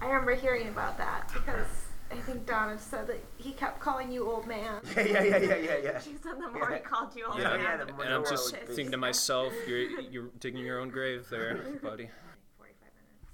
[0.00, 1.66] I remember hearing about that because
[2.10, 4.80] I think Donna said that he kept calling you old man.
[4.96, 6.00] Yeah, yeah, yeah, yeah, yeah, yeah.
[6.00, 6.78] She said the more yeah.
[6.78, 7.60] he called you old yeah, man.
[7.60, 11.26] Yeah, the more and I'm just thinking to myself, you're you're digging your own grave
[11.30, 12.10] there, buddy.
[12.58, 13.28] 45 minutes.